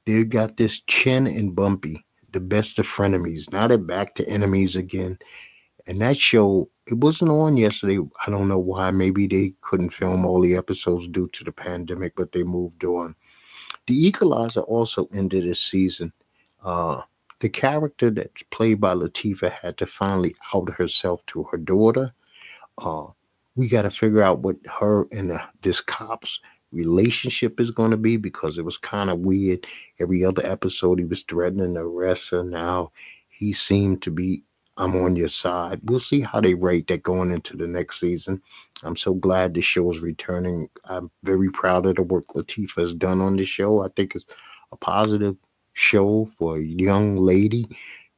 they've 0.05 0.27
got 0.27 0.57
this 0.57 0.81
Chin 0.87 1.27
and 1.27 1.55
Bumpy, 1.55 2.03
the 2.31 2.39
best 2.39 2.79
of 2.79 2.87
frenemies. 2.87 3.51
Now 3.51 3.67
they're 3.67 3.77
back 3.77 4.15
to 4.15 4.27
enemies 4.27 4.75
again. 4.75 5.19
And 5.85 6.01
that 6.01 6.17
show, 6.17 6.67
it 6.87 6.95
wasn't 6.95 7.29
on 7.29 7.55
yesterday. 7.55 7.99
I 8.25 8.31
don't 8.31 8.47
know 8.47 8.57
why. 8.57 8.89
Maybe 8.89 9.27
they 9.27 9.53
couldn't 9.61 9.93
film 9.93 10.25
all 10.25 10.41
the 10.41 10.55
episodes 10.55 11.07
due 11.07 11.27
to 11.33 11.43
the 11.43 11.51
pandemic, 11.51 12.15
but 12.15 12.31
they 12.31 12.41
moved 12.41 12.83
on. 12.83 13.15
The 13.85 14.07
Equalizer 14.07 14.61
also 14.61 15.07
ended 15.13 15.43
this 15.43 15.59
season. 15.59 16.13
Uh, 16.63 17.03
the 17.39 17.49
character 17.49 18.09
that's 18.09 18.43
played 18.51 18.81
by 18.81 18.93
Latifah 18.93 19.51
had 19.51 19.77
to 19.77 19.85
finally 19.85 20.35
out 20.53 20.71
herself 20.71 21.25
to 21.27 21.43
her 21.43 21.57
daughter. 21.57 22.13
Uh, 22.77 23.07
we 23.55 23.67
got 23.67 23.83
to 23.83 23.91
figure 23.91 24.21
out 24.21 24.39
what 24.39 24.57
her 24.79 25.07
and 25.11 25.29
the, 25.29 25.41
this 25.61 25.81
cop's 25.81 26.39
relationship 26.71 27.59
is 27.59 27.71
going 27.71 27.91
to 27.91 27.97
be 27.97 28.17
because 28.17 28.57
it 28.57 28.65
was 28.65 28.77
kind 28.77 29.09
of 29.09 29.19
weird. 29.19 29.65
Every 29.99 30.23
other 30.23 30.45
episode, 30.45 30.99
he 30.99 31.05
was 31.05 31.23
threatening 31.23 31.73
to 31.75 31.81
arrest 31.81 32.29
her. 32.29 32.43
Now 32.43 32.91
he 33.29 33.53
seemed 33.53 34.01
to 34.03 34.11
be, 34.11 34.43
I'm 34.77 34.95
on 34.95 35.15
your 35.15 35.27
side. 35.27 35.81
We'll 35.83 35.99
see 35.99 36.21
how 36.21 36.41
they 36.41 36.53
rate 36.53 36.87
that 36.87 37.03
going 37.03 37.31
into 37.31 37.57
the 37.57 37.67
next 37.67 37.99
season. 37.99 38.41
I'm 38.83 38.95
so 38.95 39.13
glad 39.13 39.53
the 39.53 39.61
show 39.61 39.91
is 39.91 39.99
returning. 39.99 40.69
I'm 40.85 41.11
very 41.23 41.49
proud 41.49 41.85
of 41.85 41.95
the 41.95 42.03
work 42.03 42.27
Latifah 42.29 42.81
has 42.81 42.93
done 42.93 43.19
on 43.19 43.35
the 43.35 43.45
show. 43.45 43.81
I 43.83 43.89
think 43.95 44.15
it's 44.15 44.25
a 44.71 44.77
positive 44.77 45.35
show 45.79 46.29
for 46.37 46.57
a 46.57 46.61
young 46.61 47.15
lady 47.15 47.65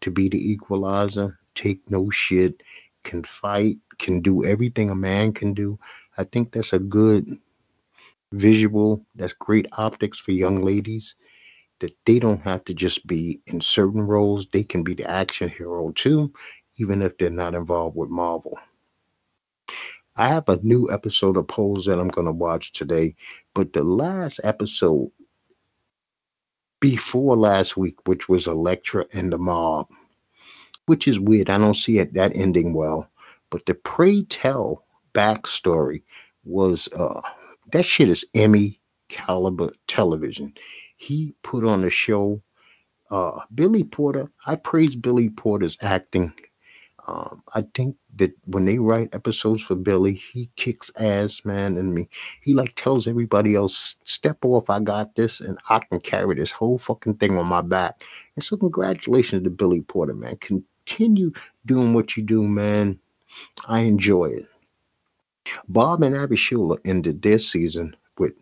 to 0.02 0.10
be 0.10 0.28
the 0.28 0.52
equalizer, 0.52 1.38
take 1.54 1.80
no 1.92 2.10
shit, 2.10 2.64
can 3.04 3.24
fight, 3.24 3.78
can 4.00 4.20
do 4.20 4.44
everything 4.44 4.90
a 4.90 4.96
man 4.96 5.32
can 5.32 5.54
do. 5.54 5.78
I 6.18 6.24
think 6.24 6.52
that's 6.52 6.74
a 6.74 6.80
good 6.80 7.38
visual, 8.32 9.06
that's 9.16 9.34
great 9.34 9.68
optics 9.74 10.18
for 10.18 10.32
young 10.32 10.64
ladies 10.64 11.16
that 11.82 11.96
they 12.06 12.18
don't 12.18 12.42
have 12.42 12.64
to 12.66 12.74
just 12.74 13.06
be 13.06 13.42
in 13.46 13.62
certain 13.62 14.02
roles, 14.02 14.48
they 14.52 14.64
can 14.64 14.84
be 14.84 14.96
the 14.96 15.10
action 15.10 15.50
hero 15.50 15.92
too, 15.92 16.34
even 16.78 17.02
if 17.02 17.16
they're 17.18 17.30
not 17.30 17.54
involved 17.54 17.96
with 17.96 18.10
Marvel. 18.10 18.58
I 20.16 20.28
have 20.28 20.50
a 20.50 20.58
new 20.58 20.92
episode 20.92 21.38
of 21.38 21.48
Pose 21.48 21.86
that 21.86 22.00
I'm 22.00 22.10
going 22.10 22.28
to 22.28 22.34
watch 22.34 22.74
today, 22.74 23.16
but 23.54 23.74
the 23.74 23.84
last 23.84 24.40
episode 24.44 25.12
before 26.82 27.38
last 27.38 27.78
week, 27.78 27.98
which 28.08 28.30
was 28.30 28.48
Elektra 28.48 29.08
and 29.14 29.34
the 29.34 29.40
Mob, 29.40 29.90
which 30.88 31.08
is 31.08 31.20
weird. 31.20 31.50
I 31.52 31.60
don't 31.60 31.76
see 31.78 32.00
it 32.00 32.16
that 32.16 32.36
ending 32.36 32.74
well. 32.74 33.10
But 33.52 33.66
the 33.68 33.76
Pray 33.76 34.24
Tell 34.26 34.86
backstory 35.16 36.04
was 36.46 36.90
uh 36.94 37.22
that 37.74 37.86
shit 37.86 38.10
is 38.10 38.26
Emmy 38.36 38.82
caliber 39.10 39.72
television. 39.88 40.56
He 40.98 41.36
put 41.44 41.66
on 41.66 41.86
a 41.86 41.92
show. 41.92 42.42
Uh, 43.12 43.42
Billy 43.56 43.84
Porter, 43.86 44.32
I 44.48 44.56
praise 44.56 44.96
Billy 44.96 45.30
Porter's 45.30 45.78
acting 45.82 46.34
um, 47.08 47.44
I 47.54 47.64
think 47.74 47.96
that 48.18 48.34
when 48.46 48.66
they 48.66 48.78
write 48.80 49.16
episodes 49.16 49.64
for 49.64 49.76
Billy, 49.76 50.22
he 50.34 50.50
kicks 50.56 50.92
ass, 50.98 51.44
man. 51.46 51.78
And 51.78 51.94
me, 51.94 52.10
he 52.42 52.54
like 52.54 52.76
tells 52.76 53.08
everybody 53.08 53.56
else, 53.56 53.98
"Step 54.06 54.38
off, 54.44 54.70
I 54.70 54.80
got 54.80 55.16
this, 55.16 55.42
and 55.42 55.58
I 55.70 55.80
can 55.80 56.00
carry 56.00 56.36
this 56.36 56.52
whole 56.52 56.78
fucking 56.78 57.16
thing 57.16 57.38
on 57.38 57.48
my 57.48 57.62
back." 57.62 58.04
And 58.36 58.44
so, 58.44 58.58
congratulations 58.58 59.44
to 59.44 59.50
Billy 59.50 59.82
Porter, 59.82 60.14
man. 60.14 60.38
Continue 60.38 61.32
doing 61.66 61.94
what 61.94 62.16
you 62.16 62.24
do, 62.24 62.44
man. 62.44 63.00
I 63.68 63.82
enjoy 63.82 64.26
it. 64.26 64.46
Bob 65.68 66.04
and 66.04 66.16
Abishola 66.16 66.78
ended 66.86 67.22
their 67.22 67.40
season 67.40 67.96
with 68.18 68.34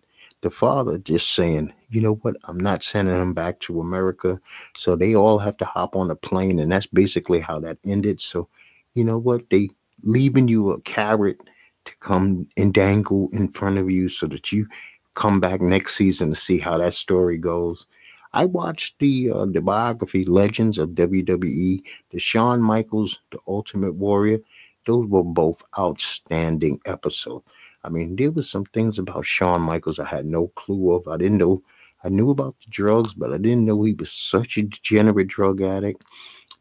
the 0.42 0.50
father 0.52 0.98
just 0.98 1.34
saying, 1.34 1.74
you 1.90 2.02
know 2.02 2.16
what, 2.16 2.36
I'm 2.46 2.60
not 2.60 2.84
sending 2.84 3.16
him 3.16 3.34
back 3.34 3.60
to 3.62 3.82
America. 3.82 4.40
So 4.78 4.96
they 4.96 5.16
all 5.16 5.40
have 5.40 5.58
to 5.58 5.66
hop 5.66 5.96
on 5.96 6.12
a 6.12 6.16
plane. 6.16 6.60
And 6.60 6.72
that's 6.72 6.86
basically 6.88 7.40
how 7.40 7.60
that 7.62 7.78
ended. 7.86 8.22
So, 8.22 8.48
you 8.94 9.04
know 9.04 9.18
what, 9.18 9.50
they 9.50 9.70
leaving 10.04 10.48
you 10.48 10.72
a 10.72 10.82
carrot 10.82 11.40
to 11.86 11.96
come 12.00 12.48
and 12.58 12.74
dangle 12.74 13.30
in 13.34 13.52
front 13.52 13.78
of 13.78 13.90
you 13.90 14.10
so 14.10 14.28
that 14.28 14.52
you 14.52 14.68
come 15.16 15.40
back 15.40 15.62
next 15.62 15.96
season 15.96 16.30
to 16.30 16.36
see 16.36 16.58
how 16.58 16.78
that 16.78 16.94
story 16.94 17.38
goes. 17.38 17.86
I 18.34 18.46
watched 18.46 19.00
the 19.00 19.32
uh, 19.32 19.46
the 19.46 19.62
biography 19.62 20.24
Legends 20.24 20.78
of 20.78 20.90
WWE, 20.92 21.84
the 22.12 22.20
Shawn 22.20 22.62
Michaels, 22.62 23.20
the 23.32 23.40
Ultimate 23.48 23.96
Warrior. 23.96 24.40
Those 24.86 25.08
were 25.08 25.24
both 25.24 25.64
outstanding 25.78 26.80
episodes. 26.86 27.46
I 27.84 27.90
mean, 27.90 28.16
there 28.16 28.32
was 28.32 28.50
some 28.50 28.66
things 28.66 29.00
about 29.00 29.26
Shawn 29.26 29.62
Michaels 29.62 30.00
I 30.00 30.06
had 30.06 30.26
no 30.26 30.48
clue 30.50 30.94
of. 30.94 31.08
I 31.08 31.18
didn't 31.18 31.38
know. 31.38 31.64
I 32.04 32.10
knew 32.10 32.30
about 32.30 32.56
the 32.60 32.70
drugs, 32.70 33.14
but 33.14 33.34
I 33.34 33.38
didn't 33.38 33.66
know 33.66 33.84
he 33.84 33.94
was 33.94 34.12
such 34.12 34.58
a 34.58 34.64
degenerate 34.64 35.28
drug 35.28 35.62
addict. 35.62 36.04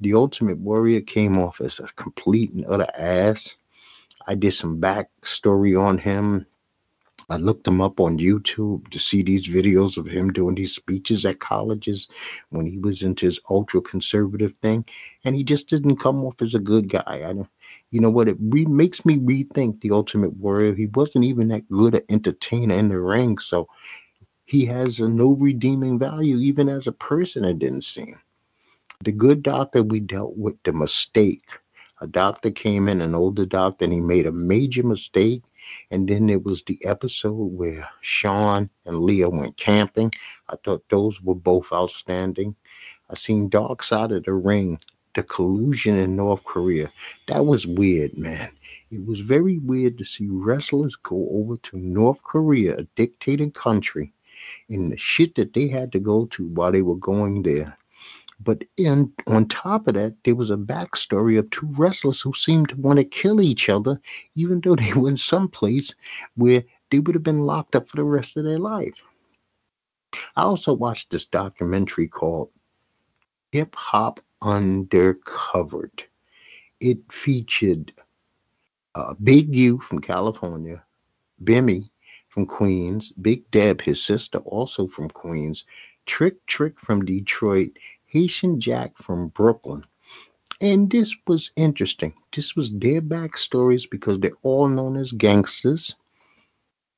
The 0.01 0.15
Ultimate 0.15 0.59
Warrior 0.59 1.01
came 1.01 1.39
off 1.39 1.61
as 1.61 1.81
a 1.81 1.89
complete 1.97 2.53
and 2.53 2.65
utter 2.69 2.87
ass. 2.97 3.57
I 4.27 4.35
did 4.37 4.53
some 4.53 4.81
backstory 4.81 5.81
on 5.81 5.99
him. 5.99 6.47
I 7.31 7.37
looked 7.37 7.67
him 7.67 7.81
up 7.81 8.01
on 8.01 8.19
YouTube 8.19 8.89
to 8.89 8.99
see 8.99 9.23
these 9.23 9.47
videos 9.49 9.99
of 9.99 10.07
him 10.07 10.33
doing 10.33 10.55
these 10.55 10.75
speeches 10.75 11.25
at 11.25 11.41
colleges 11.41 12.09
when 12.51 12.65
he 12.65 12.79
was 12.79 13.03
into 13.03 13.27
his 13.27 13.41
ultra 13.51 13.81
conservative 13.81 14.55
thing, 14.63 14.85
and 15.25 15.35
he 15.35 15.45
just 15.45 15.69
didn't 15.69 15.97
come 15.97 16.25
off 16.25 16.41
as 16.41 16.55
a 16.55 16.61
good 16.61 16.89
guy. 16.89 17.03
I 17.07 17.33
you 17.91 18.01
know 18.01 18.11
what? 18.11 18.29
It 18.29 18.37
re- 18.41 18.67
makes 18.67 19.05
me 19.05 19.17
rethink 19.17 19.81
the 19.81 19.93
Ultimate 19.93 20.37
Warrior. 20.37 20.75
He 20.75 20.87
wasn't 20.87 21.25
even 21.25 21.49
that 21.49 21.69
good 21.71 21.95
an 21.95 22.03
entertainer 22.09 22.75
in 22.75 22.89
the 22.89 23.01
ring, 23.01 23.39
so 23.39 23.69
he 24.45 24.67
has 24.67 25.01
a 25.01 25.09
no 25.09 25.31
redeeming 25.31 25.99
value 25.99 26.39
even 26.39 26.69
as 26.69 26.87
a 26.87 26.93
person. 26.93 27.45
It 27.45 27.59
didn't 27.59 27.85
seem. 27.85 28.21
The 29.05 29.13
good 29.13 29.43
doctor 29.43 29.83
we 29.83 30.01
dealt 30.01 30.37
with 30.37 30.57
the 30.65 30.73
mistake. 30.73 31.49
A 32.01 32.07
doctor 32.07 32.51
came 32.51 32.89
in, 32.89 33.01
an 33.01 33.15
older 33.15 33.47
doctor, 33.47 33.85
and 33.85 33.93
he 33.93 34.01
made 34.01 34.27
a 34.27 34.33
major 34.33 34.83
mistake. 34.83 35.43
And 35.91 36.09
then 36.09 36.27
there 36.27 36.39
was 36.39 36.63
the 36.63 36.79
episode 36.85 37.33
where 37.33 37.89
Sean 38.01 38.71
and 38.87 39.01
Leah 39.01 39.29
went 39.29 39.57
camping. 39.57 40.13
I 40.49 40.57
thought 40.65 40.85
those 40.91 41.21
were 41.23 41.35
both 41.35 41.67
outstanding. 41.73 42.55
I 43.11 43.15
seen 43.15 43.49
Dark 43.49 43.83
Side 43.83 44.13
of 44.13 44.25
the 44.25 44.35
Ring 44.35 44.79
the 45.15 45.23
collusion 45.23 45.99
in 45.99 46.17
North 46.17 46.45
Korea. 46.45 46.93
That 47.27 47.47
was 47.47 47.67
weird, 47.67 48.17
man. 48.17 48.51
It 48.91 49.05
was 49.05 49.21
very 49.21 49.59
weird 49.59 49.99
to 49.99 50.05
see 50.05 50.29
wrestlers 50.29 50.97
go 50.97 51.29
over 51.31 51.57
to 51.57 51.79
North 51.79 52.23
Korea, 52.23 52.77
a 52.79 52.85
dictating 52.97 53.51
country, 53.51 54.13
and 54.69 54.93
the 54.93 54.97
shit 54.97 55.35
that 55.37 55.55
they 55.55 55.69
had 55.69 55.93
to 55.93 55.99
go 55.99 56.27
to 56.27 56.49
while 56.49 56.73
they 56.73 56.83
were 56.83 56.97
going 56.97 57.43
there. 57.43 57.77
But 58.41 58.65
in, 58.77 59.13
on 59.27 59.49
top 59.49 59.89
of 59.89 59.95
that, 59.95 60.15
there 60.25 60.37
was 60.37 60.51
a 60.51 60.57
backstory 60.57 61.39
of 61.39 61.51
two 61.51 61.67
wrestlers 61.77 62.21
who 62.21 62.33
seemed 62.35 62.69
to 62.69 62.77
want 62.77 62.99
to 62.99 63.05
kill 63.05 63.41
each 63.41 63.69
other, 63.69 64.01
even 64.37 64.61
though 64.61 64.77
they 64.77 64.93
were 64.93 65.09
in 65.09 65.17
some 65.17 65.49
place 65.49 65.95
where 66.37 66.63
they 66.91 67.01
would 67.01 67.15
have 67.15 67.25
been 67.25 67.41
locked 67.41 67.75
up 67.75 67.89
for 67.89 67.97
the 67.97 68.05
rest 68.05 68.37
of 68.37 68.45
their 68.45 68.59
life. 68.59 68.95
I 70.37 70.43
also 70.43 70.73
watched 70.73 71.11
this 71.11 71.27
documentary 71.27 72.09
called 72.09 72.51
Hip 73.53 73.75
Hop 73.75 74.21
Undercovered. 74.43 76.03
It 76.81 76.99
featured 77.11 77.93
uh, 78.95 79.15
Big 79.23 79.55
U 79.55 79.79
from 79.79 80.01
California, 80.01 80.83
Bimmy 81.43 81.91
from 82.29 82.47
Queens, 82.47 83.13
Big 83.21 83.51
Deb, 83.51 83.81
his 83.81 84.03
sister, 84.03 84.39
also 84.39 84.87
from 84.87 85.09
Queens, 85.11 85.65
Trick 86.07 86.45
Trick 86.47 86.79
from 86.81 87.05
Detroit, 87.05 87.71
Haitian 88.07 88.61
Jack 88.61 88.97
from 88.99 89.29
Brooklyn. 89.29 89.85
And 90.61 90.91
this 90.91 91.15
was 91.27 91.53
interesting. 91.57 92.15
This 92.35 92.57
was 92.57 92.71
their 92.73 93.01
backstories 93.01 93.89
because 93.89 94.19
they're 94.19 94.33
all 94.43 94.69
known 94.69 94.97
as 94.97 95.13
gangsters. 95.13 95.95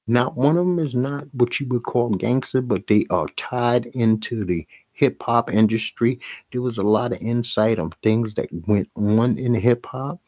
Not 0.07 0.37
one 0.37 0.57
of 0.57 0.64
them 0.66 0.79
is 0.79 0.94
not 0.94 1.26
what 1.35 1.61
you 1.61 1.66
would 1.68 1.83
call 1.85 2.11
gangster, 2.11 2.62
but 2.62 2.87
they 2.87 3.07
are 3.11 3.29
tied 3.37 3.87
into 3.87 4.44
the 4.44 4.66
hip 5.00 5.22
hop 5.22 5.50
industry. 5.50 6.20
There 6.52 6.60
was 6.60 6.76
a 6.76 6.82
lot 6.82 7.12
of 7.12 7.22
insight 7.22 7.78
on 7.78 7.90
things 8.02 8.34
that 8.34 8.50
went 8.68 8.90
on 8.94 9.38
in 9.38 9.54
hip 9.54 9.86
hop. 9.86 10.20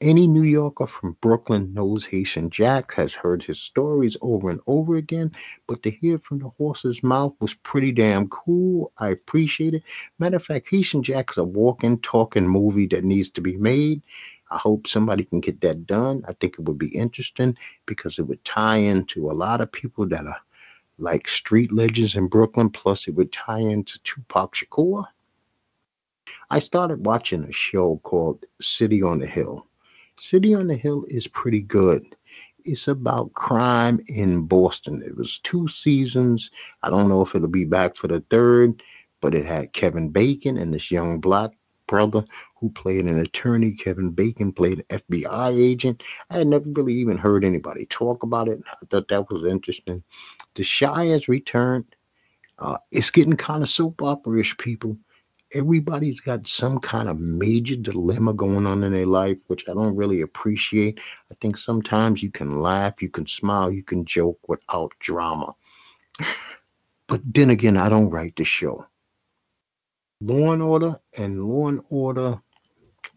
Any 0.00 0.28
New 0.28 0.44
Yorker 0.44 0.86
from 0.86 1.16
Brooklyn 1.20 1.74
knows 1.74 2.04
Haitian 2.04 2.50
Jack, 2.50 2.94
has 2.94 3.14
heard 3.14 3.42
his 3.42 3.60
stories 3.60 4.16
over 4.20 4.48
and 4.48 4.60
over 4.68 4.94
again, 4.94 5.32
but 5.66 5.82
to 5.82 5.90
hear 5.90 6.20
from 6.20 6.38
the 6.38 6.50
horse's 6.50 7.02
mouth 7.02 7.34
was 7.40 7.54
pretty 7.54 7.90
damn 7.90 8.28
cool. 8.28 8.92
I 8.98 9.10
appreciate 9.10 9.74
it. 9.74 9.82
Matter 10.20 10.36
of 10.36 10.44
fact, 10.44 10.68
Haitian 10.70 11.02
Jack 11.02 11.32
is 11.32 11.38
a 11.38 11.44
walking, 11.44 11.98
talking 11.98 12.46
movie 12.46 12.86
that 12.86 13.04
needs 13.04 13.30
to 13.30 13.40
be 13.40 13.56
made. 13.56 14.02
I 14.52 14.58
hope 14.58 14.86
somebody 14.86 15.24
can 15.24 15.40
get 15.40 15.60
that 15.62 15.86
done. 15.86 16.24
I 16.28 16.32
think 16.34 16.54
it 16.54 16.64
would 16.64 16.78
be 16.78 16.94
interesting 16.94 17.56
because 17.86 18.20
it 18.20 18.22
would 18.22 18.44
tie 18.44 18.76
into 18.76 19.30
a 19.30 19.38
lot 19.44 19.60
of 19.60 19.72
people 19.72 20.06
that 20.08 20.26
are 20.26 20.40
like 21.02 21.28
street 21.28 21.72
legends 21.72 22.14
in 22.14 22.28
Brooklyn, 22.28 22.70
plus 22.70 23.08
it 23.08 23.14
would 23.16 23.32
tie 23.32 23.58
into 23.58 24.00
Tupac 24.04 24.54
Shakur. 24.54 25.04
I 26.50 26.60
started 26.60 27.04
watching 27.04 27.44
a 27.44 27.52
show 27.52 28.00
called 28.04 28.44
City 28.60 29.02
on 29.02 29.18
the 29.18 29.26
Hill. 29.26 29.66
City 30.18 30.54
on 30.54 30.68
the 30.68 30.76
Hill 30.76 31.04
is 31.08 31.26
pretty 31.26 31.62
good. 31.62 32.04
It's 32.64 32.86
about 32.86 33.32
crime 33.32 33.98
in 34.06 34.46
Boston. 34.46 35.02
It 35.04 35.16
was 35.16 35.38
two 35.38 35.66
seasons. 35.66 36.50
I 36.82 36.90
don't 36.90 37.08
know 37.08 37.22
if 37.22 37.34
it'll 37.34 37.48
be 37.48 37.64
back 37.64 37.96
for 37.96 38.06
the 38.06 38.20
third, 38.30 38.82
but 39.20 39.34
it 39.34 39.44
had 39.44 39.72
Kevin 39.72 40.10
Bacon 40.10 40.56
and 40.56 40.72
this 40.72 40.90
young 40.90 41.18
black 41.18 41.50
brother 41.86 42.24
who 42.56 42.70
played 42.70 43.04
an 43.04 43.20
attorney. 43.20 43.72
Kevin 43.72 44.10
Bacon 44.10 44.52
played 44.52 44.84
an 44.90 45.00
FBI 45.00 45.50
agent. 45.50 46.02
I 46.30 46.38
had 46.38 46.46
never 46.46 46.68
really 46.68 46.94
even 46.94 47.18
heard 47.18 47.44
anybody 47.44 47.86
talk 47.86 48.22
about 48.22 48.48
it. 48.48 48.62
I 48.66 48.86
thought 48.86 49.08
that 49.08 49.30
was 49.30 49.46
interesting. 49.46 50.02
The 50.54 50.64
Chi 50.64 51.06
has 51.06 51.28
returned. 51.28 51.96
Uh, 52.58 52.78
it's 52.90 53.10
getting 53.10 53.36
kind 53.36 53.62
of 53.62 53.68
soap 53.68 54.02
opera-ish, 54.02 54.56
people 54.58 54.96
everybody's 55.54 56.20
got 56.20 56.46
some 56.46 56.78
kind 56.78 57.08
of 57.08 57.18
major 57.20 57.76
dilemma 57.76 58.32
going 58.32 58.66
on 58.66 58.82
in 58.82 58.92
their 58.92 59.06
life, 59.06 59.38
which 59.46 59.68
I 59.68 59.74
don't 59.74 59.96
really 59.96 60.20
appreciate. 60.20 60.98
I 61.30 61.34
think 61.40 61.56
sometimes 61.56 62.22
you 62.22 62.30
can 62.30 62.60
laugh, 62.60 63.02
you 63.02 63.08
can 63.08 63.26
smile, 63.26 63.70
you 63.70 63.82
can 63.82 64.04
joke 64.04 64.38
without 64.48 64.92
drama. 65.00 65.54
But 67.08 67.20
then 67.34 67.50
again, 67.50 67.76
I 67.76 67.90
don't 67.90 68.08
write 68.08 68.36
the 68.36 68.44
show. 68.44 68.86
Law 70.26 70.52
and 70.52 70.62
Order 70.62 71.00
and 71.18 71.44
Law 71.44 71.68
and 71.68 71.82
Order 71.90 72.40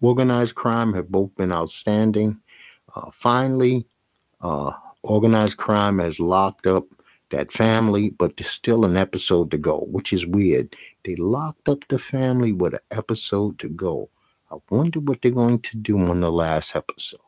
Organized 0.01 0.55
Crime 0.55 0.93
have 0.93 1.09
both 1.09 1.35
been 1.35 1.51
outstanding. 1.51 2.39
Uh, 2.95 3.11
finally, 3.13 3.85
uh, 4.41 4.71
organized 5.03 5.57
crime 5.57 5.99
has 5.99 6.19
locked 6.19 6.65
up 6.65 6.85
that 7.29 7.51
family, 7.51 8.09
but 8.09 8.35
there's 8.37 8.49
still 8.49 8.85
an 8.85 8.97
episode 8.97 9.51
to 9.51 9.57
go, 9.57 9.85
which 9.91 10.13
is 10.13 10.25
weird. 10.25 10.75
They 11.03 11.15
locked 11.15 11.69
up 11.69 11.87
the 11.87 11.99
family 11.99 12.53
with 12.53 12.73
an 12.73 12.79
episode 12.91 13.59
to 13.59 13.69
go. 13.69 14.09
I 14.51 14.57
wonder 14.69 14.99
what 14.99 15.21
they're 15.21 15.31
going 15.31 15.59
to 15.59 15.77
do 15.77 15.99
on 15.99 16.21
the 16.21 16.31
last 16.31 16.75
episode. 16.75 17.19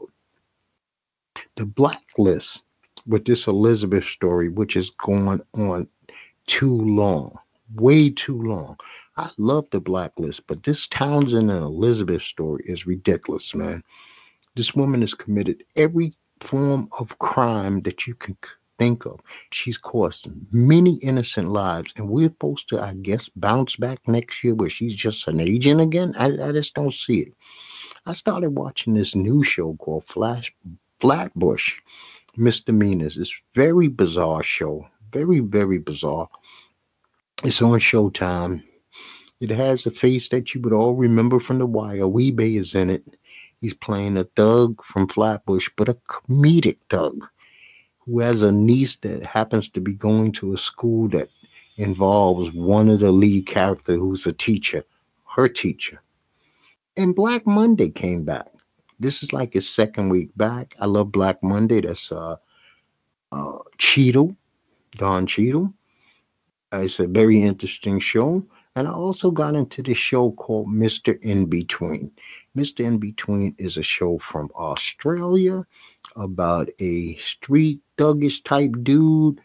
The 1.56 1.66
blacklist 1.66 2.64
with 3.06 3.26
this 3.26 3.48
Elizabeth 3.48 4.06
story, 4.06 4.50
which 4.50 4.76
is 4.76 4.90
going 4.90 5.42
on 5.56 5.88
too 6.48 6.82
long, 6.82 7.38
way 7.76 8.10
too 8.10 8.42
long. 8.42 8.78
I 9.18 9.30
love 9.38 9.68
the 9.72 9.80
blacklist, 9.80 10.48
but 10.48 10.64
this 10.64 10.88
Townsend 10.88 11.52
and 11.52 11.64
Elizabeth 11.64 12.24
story 12.24 12.64
is 12.66 12.88
ridiculous, 12.88 13.54
man. 13.56 13.84
This 14.56 14.76
woman 14.76 15.02
has 15.02 15.14
committed 15.14 15.64
every 15.76 16.14
form 16.42 16.90
of 17.00 17.18
crime 17.20 17.82
that 17.82 18.08
you 18.08 18.16
can 18.16 18.38
think 18.80 19.06
of. 19.06 19.20
She's 19.52 19.78
cost 19.78 20.28
many 20.52 20.96
innocent 20.98 21.50
lives, 21.50 21.94
and 21.98 22.10
we're 22.10 22.30
supposed 22.30 22.70
to, 22.70 22.80
I 22.80 22.94
guess, 22.94 23.30
bounce 23.30 23.76
back 23.76 24.00
next 24.08 24.44
year 24.44 24.56
where 24.56 24.70
she's 24.70 24.96
just 24.96 25.28
an 25.28 25.40
agent 25.40 25.82
again. 25.82 26.14
I, 26.18 26.28
I 26.50 26.52
just 26.52 26.74
don't 26.76 26.94
see 26.94 27.22
it. 27.22 27.34
I 28.06 28.14
started 28.14 28.52
watching 28.52 28.94
this 28.94 29.16
new 29.16 29.44
show 29.44 29.76
called 29.76 30.06
Flash 30.06 30.54
Flatbush 31.00 31.76
Misdemeanors. 32.38 33.18
It's 33.18 33.34
very 33.54 33.88
bizarre 33.88 34.44
show, 34.44 34.88
very 35.12 35.40
very 35.40 35.80
bizarre. 35.80 36.30
It's 37.44 37.62
on 37.62 37.80
Showtime. 37.80 38.64
It 39.40 39.52
has 39.52 39.86
a 39.86 39.92
face 39.92 40.28
that 40.30 40.56
you 40.56 40.62
would 40.62 40.74
all 40.74 40.96
remember 40.96 41.40
from 41.40 41.60
The 41.60 41.68
Wire. 41.68 42.08
Wee-Bey 42.08 42.56
is 42.56 42.74
in 42.74 42.90
it. 42.90 43.16
He's 43.62 43.76
playing 43.76 44.18
a 44.18 44.24
thug 44.24 44.84
from 44.84 45.08
Flatbush, 45.08 45.70
but 45.78 45.88
a 45.88 45.98
comedic 46.10 46.78
thug 46.90 47.28
who 48.00 48.22
has 48.22 48.42
a 48.42 48.52
niece 48.52 48.96
that 48.98 49.24
happens 49.24 49.70
to 49.70 49.82
be 49.82 49.94
going 49.94 50.32
to 50.34 50.54
a 50.54 50.58
school 50.58 51.10
that 51.10 51.30
involves 51.76 52.52
one 52.54 52.90
of 52.90 53.02
the 53.02 53.12
lead 53.12 53.46
character 53.46 53.94
who's 53.94 54.26
a 54.26 54.34
teacher, 54.34 54.84
her 55.36 55.48
teacher. 55.48 56.02
And 56.96 57.16
Black 57.16 57.46
Monday 57.46 57.92
came 57.92 58.24
back. 58.24 58.52
This 59.00 59.22
is 59.22 59.32
like 59.32 59.54
his 59.54 59.70
second 59.70 60.10
week 60.10 60.36
back. 60.38 60.76
I 60.80 60.88
love 60.88 61.12
Black 61.12 61.44
Monday. 61.44 61.82
That's 61.82 62.12
uh, 62.12 62.38
uh 63.32 63.60
Cheadle, 63.78 64.36
Don 64.94 65.28
Cheadle. 65.28 65.72
It's 66.74 67.00
a 67.00 67.08
very 67.08 67.42
interesting 67.42 68.00
show. 68.00 68.46
And 68.76 68.88
I 68.88 68.92
also 68.92 69.32
got 69.32 69.56
into 69.56 69.82
this 69.82 69.98
show 69.98 70.32
called 70.32 70.68
Mr. 70.68 71.20
In 71.22 71.48
Between. 71.48 72.12
Mr. 72.56 72.82
In 72.82 73.00
Between 73.00 73.56
is 73.58 73.78
a 73.78 73.84
show 73.84 74.20
from 74.20 74.52
Australia 74.56 75.66
about 76.16 76.70
a 76.80 77.16
street 77.16 77.80
thuggish 77.98 78.44
type 78.44 78.72
dude 78.84 79.42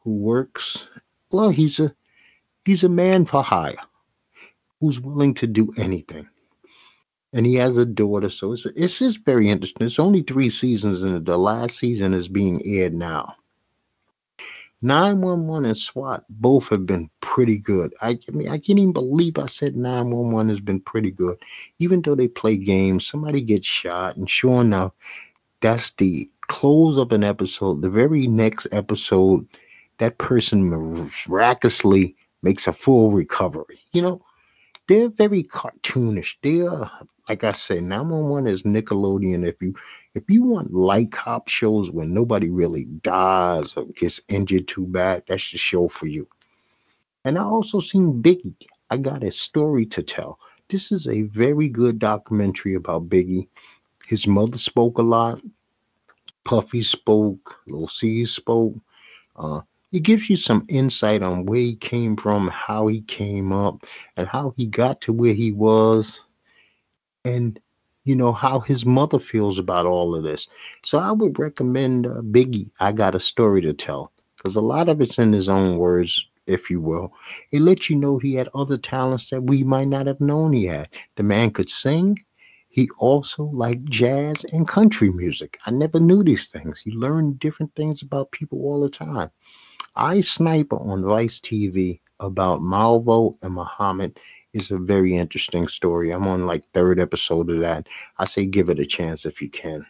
who 0.00 0.14
works. 0.14 0.84
Well, 1.30 1.50
he's 1.50 1.78
a 1.78 1.94
he's 2.64 2.84
a 2.84 2.88
man 2.88 3.24
for 3.24 3.42
hire 3.42 3.76
who's 4.80 4.98
willing 4.98 5.34
to 5.34 5.46
do 5.46 5.72
anything. 5.78 6.28
And 7.32 7.46
he 7.46 7.54
has 7.54 7.76
a 7.76 7.86
daughter, 7.86 8.30
so 8.30 8.52
it's 8.52 8.66
it's 8.66 8.98
just 8.98 9.24
very 9.24 9.48
interesting. 9.48 9.86
It's 9.86 9.98
only 9.98 10.22
three 10.22 10.50
seasons, 10.50 11.02
and 11.02 11.24
the 11.24 11.38
last 11.38 11.78
season 11.78 12.14
is 12.14 12.28
being 12.28 12.60
aired 12.66 12.94
now. 12.94 13.36
911 14.82 15.64
and 15.64 15.76
SWAT 15.76 16.24
both 16.28 16.68
have 16.68 16.86
been 16.86 17.08
pretty 17.20 17.58
good. 17.58 17.94
I, 18.02 18.18
I, 18.28 18.30
mean, 18.32 18.48
I 18.48 18.58
can't 18.58 18.78
even 18.78 18.92
believe 18.92 19.38
I 19.38 19.46
said 19.46 19.76
911 19.76 20.48
has 20.48 20.60
been 20.60 20.80
pretty 20.80 21.10
good. 21.10 21.38
Even 21.78 22.02
though 22.02 22.16
they 22.16 22.28
play 22.28 22.56
games, 22.56 23.06
somebody 23.06 23.40
gets 23.40 23.66
shot, 23.66 24.16
and 24.16 24.28
sure 24.28 24.60
enough, 24.60 24.92
that's 25.60 25.92
the 25.92 26.28
close 26.48 26.96
of 26.96 27.12
an 27.12 27.22
episode. 27.22 27.82
The 27.82 27.90
very 27.90 28.26
next 28.26 28.66
episode, 28.72 29.46
that 29.98 30.18
person 30.18 30.68
miraculously 30.68 32.16
makes 32.42 32.66
a 32.66 32.72
full 32.72 33.12
recovery. 33.12 33.78
You 33.92 34.02
know, 34.02 34.24
they're 34.88 35.08
very 35.08 35.44
cartoonish. 35.44 36.34
They're 36.42 36.90
like 37.28 37.44
I 37.44 37.52
said, 37.52 37.84
911 37.84 38.50
is 38.50 38.62
Nickelodeon. 38.64 39.46
If 39.46 39.60
you 39.60 39.74
if 40.14 40.28
you 40.28 40.42
want 40.42 40.74
light 40.74 41.10
cop 41.10 41.48
shows 41.48 41.90
where 41.90 42.06
nobody 42.06 42.50
really 42.50 42.84
dies 42.84 43.74
or 43.76 43.86
gets 43.86 44.20
injured 44.28 44.68
too 44.68 44.86
bad, 44.86 45.22
that's 45.26 45.50
the 45.50 45.58
show 45.58 45.88
for 45.88 46.06
you. 46.06 46.26
And 47.24 47.38
I 47.38 47.42
also 47.42 47.80
seen 47.80 48.22
Biggie. 48.22 48.54
I 48.90 48.98
got 48.98 49.22
a 49.22 49.30
story 49.30 49.86
to 49.86 50.02
tell. 50.02 50.38
This 50.68 50.92
is 50.92 51.08
a 51.08 51.22
very 51.22 51.68
good 51.68 51.98
documentary 51.98 52.74
about 52.74 53.08
Biggie. 53.08 53.48
His 54.06 54.26
mother 54.26 54.58
spoke 54.58 54.98
a 54.98 55.02
lot. 55.02 55.40
Puffy 56.44 56.82
spoke. 56.82 57.56
Lil 57.66 57.88
Cease 57.88 58.32
spoke. 58.32 58.74
Uh, 59.36 59.60
it 59.92 60.00
gives 60.00 60.28
you 60.28 60.36
some 60.36 60.66
insight 60.68 61.22
on 61.22 61.46
where 61.46 61.60
he 61.60 61.76
came 61.76 62.16
from, 62.16 62.48
how 62.48 62.86
he 62.86 63.02
came 63.02 63.52
up, 63.52 63.84
and 64.16 64.26
how 64.26 64.52
he 64.56 64.66
got 64.66 65.00
to 65.02 65.12
where 65.12 65.34
he 65.34 65.52
was, 65.52 66.22
and 67.24 67.60
you 68.04 68.16
know, 68.16 68.32
how 68.32 68.60
his 68.60 68.84
mother 68.84 69.18
feels 69.18 69.58
about 69.58 69.86
all 69.86 70.14
of 70.14 70.22
this. 70.24 70.46
So 70.84 70.98
I 70.98 71.12
would 71.12 71.38
recommend 71.38 72.06
uh, 72.06 72.20
Biggie, 72.22 72.70
I 72.80 72.92
Got 72.92 73.14
a 73.14 73.20
Story 73.20 73.60
to 73.62 73.72
Tell, 73.72 74.12
because 74.36 74.56
a 74.56 74.60
lot 74.60 74.88
of 74.88 75.00
it's 75.00 75.18
in 75.18 75.32
his 75.32 75.48
own 75.48 75.78
words, 75.78 76.26
if 76.46 76.70
you 76.70 76.80
will. 76.80 77.12
It 77.52 77.60
lets 77.60 77.88
you 77.90 77.96
know 77.96 78.18
he 78.18 78.34
had 78.34 78.48
other 78.54 78.78
talents 78.78 79.30
that 79.30 79.44
we 79.44 79.62
might 79.62 79.88
not 79.88 80.06
have 80.06 80.20
known 80.20 80.52
he 80.52 80.66
had. 80.66 80.88
The 81.16 81.22
man 81.22 81.50
could 81.50 81.70
sing. 81.70 82.18
He 82.68 82.88
also 82.98 83.44
liked 83.44 83.84
jazz 83.84 84.44
and 84.52 84.66
country 84.66 85.10
music. 85.10 85.58
I 85.66 85.70
never 85.70 86.00
knew 86.00 86.24
these 86.24 86.48
things. 86.48 86.82
You 86.86 86.98
learn 86.98 87.34
different 87.34 87.74
things 87.74 88.02
about 88.02 88.32
people 88.32 88.58
all 88.62 88.80
the 88.80 88.88
time. 88.88 89.30
I 89.94 90.22
Sniper 90.22 90.76
on 90.76 91.04
Vice 91.04 91.38
TV 91.38 92.00
about 92.18 92.62
Malvo 92.62 93.36
and 93.42 93.54
Muhammad 93.54 94.18
is 94.52 94.70
a 94.70 94.78
very 94.78 95.16
interesting 95.16 95.68
story. 95.68 96.10
I'm 96.10 96.26
on 96.26 96.46
like 96.46 96.64
third 96.72 97.00
episode 97.00 97.50
of 97.50 97.60
that. 97.60 97.88
I 98.18 98.26
say 98.26 98.46
give 98.46 98.68
it 98.68 98.80
a 98.80 98.86
chance 98.86 99.24
if 99.24 99.40
you 99.40 99.48
can. 99.48 99.86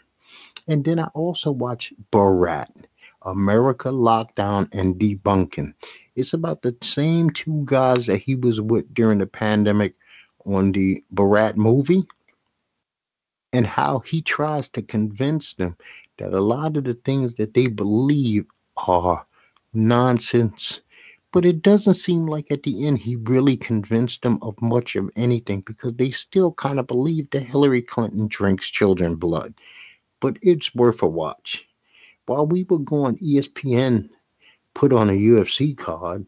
And 0.69 0.85
then 0.85 0.99
I 0.99 1.07
also 1.15 1.51
watch 1.51 1.93
Borat, 2.13 2.85
America 3.23 3.89
Lockdown 3.89 4.73
and 4.73 4.95
Debunking. 4.97 5.75
It's 6.15 6.35
about 6.35 6.63
the 6.63 6.77
same 6.83 7.31
two 7.31 7.63
guys 7.65 8.07
that 8.07 8.19
he 8.19 8.35
was 8.35 8.61
with 8.61 8.93
during 8.95 9.19
the 9.19 9.27
pandemic 9.27 9.95
on 10.45 10.73
the 10.73 11.03
Borat 11.15 11.57
movie 11.57 12.05
and 13.53 13.67
how 13.67 14.01
he 14.01 14.23
tries 14.23 14.69
to 14.71 14.83
convince 14.83 15.55
them 15.55 15.77
that 16.19 16.33
a 16.33 16.41
lot 16.41 16.77
of 16.77 16.85
the 16.85 16.95
things 16.95 17.35
that 17.35 17.55
they 17.55 17.67
believe 17.67 18.47
are 18.77 19.25
nonsense. 19.73 20.81
But 21.33 21.47
it 21.47 21.63
doesn't 21.63 21.95
seem 21.95 22.27
like 22.27 22.51
at 22.51 22.63
the 22.63 22.87
end 22.87 22.99
he 22.99 23.17
really 23.17 23.57
convinced 23.57 24.21
them 24.21 24.39
of 24.43 24.61
much 24.61 24.97
of 24.97 25.11
anything 25.17 25.63
because 25.67 25.95
they 25.95 26.11
still 26.11 26.53
kind 26.53 26.79
of 26.79 26.87
believe 26.87 27.31
that 27.31 27.41
Hillary 27.41 27.81
Clinton 27.81 28.29
drinks 28.29 28.69
children 28.69 29.17
blood. 29.17 29.55
But 30.21 30.37
it's 30.43 30.75
worth 30.75 31.03
a 31.03 31.09
watch. 31.09 31.67
While 32.27 32.47
we 32.47 32.65
were 32.65 32.79
going, 32.79 33.17
ESPN 33.19 34.11
put 34.75 34.93
on 34.93 35.09
a 35.09 35.15
UFC 35.15 35.77
card, 35.77 36.27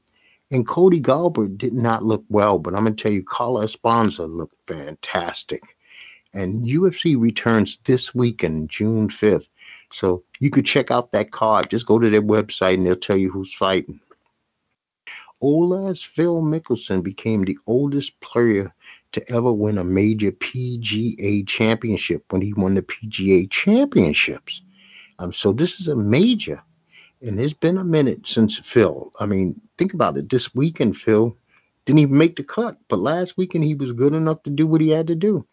and 0.51 0.67
Cody 0.67 1.01
Garbrandt 1.01 1.59
did 1.59 1.75
not 1.75 2.03
look 2.03 2.25
well. 2.31 2.59
But 2.59 2.75
I'm 2.75 2.85
gonna 2.85 2.97
tell 2.97 3.13
you, 3.13 3.23
Carla 3.23 3.67
Esparza 3.67 4.27
looked 4.27 4.57
fantastic. 4.67 5.63
And 6.33 6.67
UFC 6.67 7.21
returns 7.21 7.79
this 7.85 8.15
weekend, 8.15 8.71
June 8.71 9.09
5th. 9.09 9.49
So 9.93 10.25
you 10.41 10.51
could 10.51 10.67
check 10.67 10.91
out 10.91 11.13
that 11.13 11.31
card. 11.31 11.71
Just 11.71 11.87
go 11.87 11.99
to 11.99 12.11
their 12.11 12.23
website 12.23 12.75
and 12.75 12.87
they'll 12.87 12.97
tell 12.97 13.17
you 13.17 13.31
who's 13.31 13.55
fighting. 13.55 14.01
Olas 15.43 16.05
Phil 16.05 16.43
Mickelson 16.43 17.03
became 17.03 17.45
the 17.45 17.59
oldest 17.67 18.19
player 18.21 18.73
to 19.13 19.33
ever 19.33 19.53
win 19.53 19.79
a 19.79 19.85
major 19.85 20.33
PGA 20.33 21.47
championship 21.47 22.25
when 22.31 22.43
he 22.43 22.53
won 22.55 22.75
the 22.75 22.83
PGA 22.83 23.49
championships. 23.51 24.63
Um, 25.19 25.33
so 25.33 25.53
this 25.53 25.81
is 25.81 25.89
a 25.89 25.97
major, 25.97 26.63
and 27.23 27.39
it's 27.39 27.53
been 27.53 27.79
a 27.79 27.85
minute 27.85 28.27
since 28.27 28.59
Phil. 28.59 29.13
I 29.21 29.27
mean, 29.27 29.61
think 29.79 29.95
about 29.95 30.17
it. 30.17 30.29
This 30.29 30.55
weekend, 30.55 30.97
Phil 30.97 31.37
didn't 31.85 32.01
even 32.01 32.19
make 32.19 32.37
the 32.37 32.45
cut, 32.45 32.77
but 32.89 32.99
last 32.99 33.37
weekend 33.37 33.65
he 33.65 33.75
was 33.75 33.93
good 33.93 34.15
enough 34.15 34.43
to 34.45 34.51
do 34.51 34.67
what 34.67 34.81
he 34.81 34.89
had 34.89 35.07
to 35.09 35.15
do. 35.15 35.47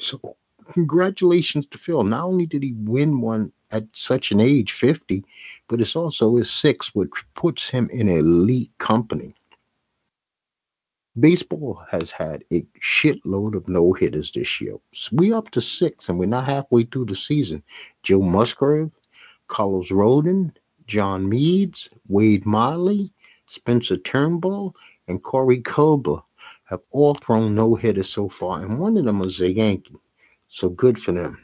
So, 0.00 0.36
congratulations 0.72 1.66
to 1.70 1.78
Phil. 1.78 2.02
Not 2.04 2.24
only 2.24 2.46
did 2.46 2.62
he 2.62 2.74
win 2.78 3.20
one 3.20 3.52
at 3.70 3.84
such 3.92 4.30
an 4.32 4.40
age, 4.40 4.72
50, 4.72 5.24
but 5.68 5.80
it's 5.80 5.96
also 5.96 6.36
his 6.36 6.50
sixth, 6.50 6.94
which 6.94 7.10
puts 7.34 7.68
him 7.68 7.88
in 7.92 8.08
elite 8.08 8.70
company. 8.78 9.34
Baseball 11.18 11.82
has 11.90 12.10
had 12.10 12.44
a 12.52 12.62
shitload 12.80 13.54
of 13.54 13.68
no 13.68 13.92
hitters 13.92 14.30
this 14.30 14.60
year. 14.60 14.76
So 14.94 15.10
we 15.12 15.32
up 15.32 15.50
to 15.50 15.60
six, 15.60 16.08
and 16.08 16.18
we're 16.18 16.26
not 16.26 16.44
halfway 16.44 16.84
through 16.84 17.06
the 17.06 17.16
season. 17.16 17.62
Joe 18.04 18.22
Musgrove, 18.22 18.92
Carlos 19.48 19.88
Rodon, 19.88 20.52
John 20.86 21.28
Means, 21.28 21.88
Wade 22.08 22.46
Miley, 22.46 23.12
Spencer 23.48 23.96
Turnbull, 23.96 24.76
and 25.08 25.22
Corey 25.22 25.60
Kluber 25.60 26.22
have 26.64 26.80
all 26.90 27.14
thrown 27.14 27.54
no 27.54 27.74
hitters 27.74 28.10
so 28.10 28.28
far, 28.28 28.62
and 28.62 28.78
one 28.78 28.96
of 28.96 29.04
them 29.04 29.18
was 29.18 29.40
a 29.40 29.50
Yankee. 29.50 29.96
So 30.48 30.68
good 30.70 31.00
for 31.00 31.12
them. 31.12 31.38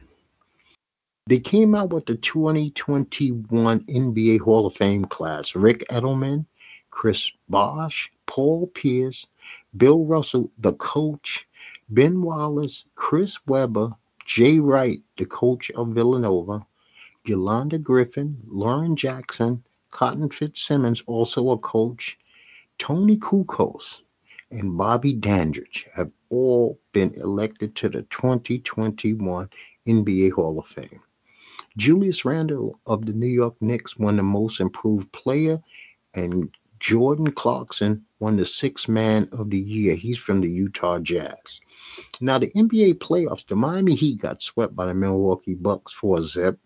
They 1.27 1.39
came 1.39 1.75
out 1.75 1.91
with 1.91 2.07
the 2.07 2.17
2021 2.17 3.81
NBA 3.81 4.41
Hall 4.41 4.67
of 4.67 4.75
Fame 4.75 5.05
class 5.05 5.55
Rick 5.55 5.85
Adelman, 5.91 6.47
Chris 6.91 7.31
Bosh, 7.49 8.13
Paul 8.27 8.67
Pierce, 8.69 9.27
Bill 9.77 10.05
Russell, 10.05 10.51
the 10.59 10.75
coach, 10.75 11.47
Ben 11.89 12.23
Wallace, 12.23 12.85
Chris 12.95 13.39
Webber, 13.47 13.91
Jay 14.27 14.59
Wright, 14.59 15.03
the 15.17 15.27
coach 15.27 15.71
of 15.73 15.89
Villanova, 15.89 16.67
Yolanda 17.27 17.79
Griffith, 17.79 18.29
Lauren 18.47 18.97
Jackson, 18.97 19.65
Cotton 19.91 20.31
Fitzsimmons, 20.31 21.03
also 21.07 21.51
a 21.51 21.59
coach, 21.59 22.19
Tony 22.79 23.17
Kukoc, 23.17 24.01
and 24.55 24.79
Bobby 24.79 25.13
Dandridge 25.13 25.85
have 25.93 26.13
all 26.31 26.79
been 26.93 27.13
elected 27.15 27.75
to 27.75 27.89
the 27.89 28.03
2021 28.03 29.51
NBA 29.89 30.31
Hall 30.31 30.61
of 30.61 30.67
Fame. 30.69 31.01
Julius 31.77 32.25
Randle 32.25 32.79
of 32.87 33.05
the 33.05 33.13
New 33.13 33.27
York 33.27 33.57
Knicks 33.61 33.99
won 33.99 34.17
the 34.17 34.23
Most 34.23 34.61
Improved 34.61 35.11
Player, 35.11 35.61
and 36.15 36.57
Jordan 36.79 37.33
Clarkson 37.33 38.05
won 38.21 38.37
the 38.37 38.47
Sixth 38.47 38.89
Man 38.89 39.29
of 39.33 39.51
the 39.51 39.59
Year. 39.59 39.97
He's 39.97 40.19
from 40.19 40.41
the 40.41 40.49
Utah 40.49 41.01
Jazz. 41.01 41.61
Now, 42.21 42.39
the 42.39 42.53
NBA 42.53 42.99
playoffs, 42.99 43.47
the 43.47 43.57
Miami 43.57 43.97
Heat 43.97 44.21
got 44.21 44.41
swept 44.41 44.77
by 44.77 44.87
the 44.87 44.95
Milwaukee 44.95 45.55
Bucks 45.55 45.93
for 45.93 46.19
a 46.19 46.23
zip. 46.23 46.61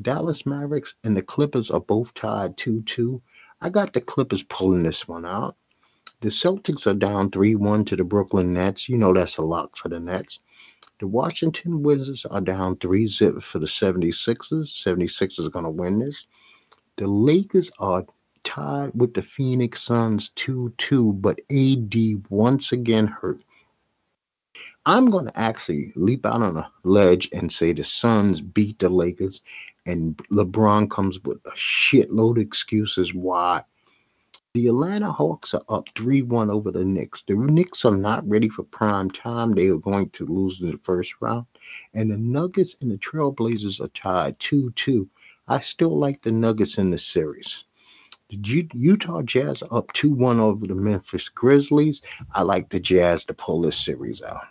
Dallas 0.00 0.46
Mavericks 0.46 0.94
and 1.02 1.16
the 1.16 1.22
Clippers 1.22 1.72
are 1.72 1.80
both 1.80 2.14
tied 2.14 2.56
2 2.56 2.82
2. 2.82 3.20
I 3.60 3.70
got 3.70 3.94
the 3.94 4.00
Clippers 4.00 4.44
pulling 4.44 4.84
this 4.84 5.08
one 5.08 5.24
out. 5.24 5.56
The 6.22 6.30
Celtics 6.30 6.86
are 6.86 6.94
down 6.94 7.30
3 7.30 7.56
1 7.56 7.84
to 7.84 7.96
the 7.96 8.02
Brooklyn 8.02 8.54
Nets. 8.54 8.88
You 8.88 8.96
know 8.96 9.12
that's 9.12 9.36
a 9.36 9.42
lock 9.42 9.76
for 9.76 9.90
the 9.90 10.00
Nets. 10.00 10.40
The 10.98 11.06
Washington 11.06 11.82
Wizards 11.82 12.24
are 12.24 12.40
down 12.40 12.76
3 12.76 13.06
zip 13.06 13.42
for 13.42 13.58
the 13.58 13.66
76ers. 13.66 14.72
76ers 14.72 15.46
are 15.46 15.50
going 15.50 15.66
to 15.66 15.70
win 15.70 15.98
this. 15.98 16.26
The 16.96 17.06
Lakers 17.06 17.70
are 17.78 18.06
tied 18.44 18.92
with 18.94 19.12
the 19.12 19.20
Phoenix 19.20 19.82
Suns 19.82 20.30
2 20.36 20.72
2, 20.78 21.12
but 21.12 21.38
AD 21.50 21.94
once 22.30 22.72
again 22.72 23.08
hurt. 23.08 23.42
I'm 24.86 25.10
going 25.10 25.26
to 25.26 25.38
actually 25.38 25.92
leap 25.96 26.24
out 26.24 26.40
on 26.40 26.56
a 26.56 26.72
ledge 26.82 27.28
and 27.34 27.52
say 27.52 27.74
the 27.74 27.84
Suns 27.84 28.40
beat 28.40 28.78
the 28.78 28.88
Lakers, 28.88 29.42
and 29.84 30.16
LeBron 30.30 30.90
comes 30.90 31.22
with 31.24 31.44
a 31.44 31.50
shitload 31.50 32.36
of 32.36 32.38
excuses 32.38 33.12
why 33.12 33.64
the 34.56 34.68
Atlanta 34.68 35.12
Hawks 35.12 35.52
are 35.52 35.64
up 35.68 35.90
3 35.96 36.22
1 36.22 36.50
over 36.50 36.70
the 36.70 36.82
Knicks. 36.82 37.22
The 37.28 37.34
Knicks 37.34 37.84
are 37.84 37.94
not 37.94 38.26
ready 38.26 38.48
for 38.48 38.62
prime 38.62 39.10
time. 39.10 39.52
They 39.52 39.68
are 39.68 39.76
going 39.76 40.08
to 40.10 40.24
lose 40.24 40.62
in 40.62 40.70
the 40.70 40.78
first 40.78 41.12
round. 41.20 41.44
And 41.92 42.10
the 42.10 42.16
Nuggets 42.16 42.74
and 42.80 42.90
the 42.90 42.96
Trailblazers 42.96 43.82
are 43.82 43.88
tied 43.88 44.40
2 44.40 44.70
2. 44.70 45.06
I 45.46 45.60
still 45.60 45.98
like 45.98 46.22
the 46.22 46.32
Nuggets 46.32 46.78
in 46.78 46.90
the 46.90 46.96
series. 46.96 47.64
The 48.30 48.66
Utah 48.72 49.20
Jazz 49.20 49.60
are 49.60 49.76
up 49.76 49.92
2 49.92 50.10
1 50.12 50.40
over 50.40 50.66
the 50.66 50.74
Memphis 50.74 51.28
Grizzlies. 51.28 52.00
I 52.32 52.40
like 52.40 52.70
the 52.70 52.80
Jazz 52.80 53.26
to 53.26 53.34
pull 53.34 53.60
this 53.60 53.76
series 53.76 54.22
out. 54.22 54.46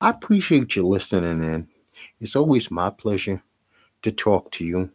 I 0.00 0.10
appreciate 0.10 0.76
you 0.76 0.86
listening 0.86 1.42
in. 1.42 1.68
It's 2.20 2.36
always 2.36 2.70
my 2.70 2.90
pleasure 2.90 3.42
to 4.02 4.12
talk 4.12 4.52
to 4.52 4.64
you. 4.64 4.92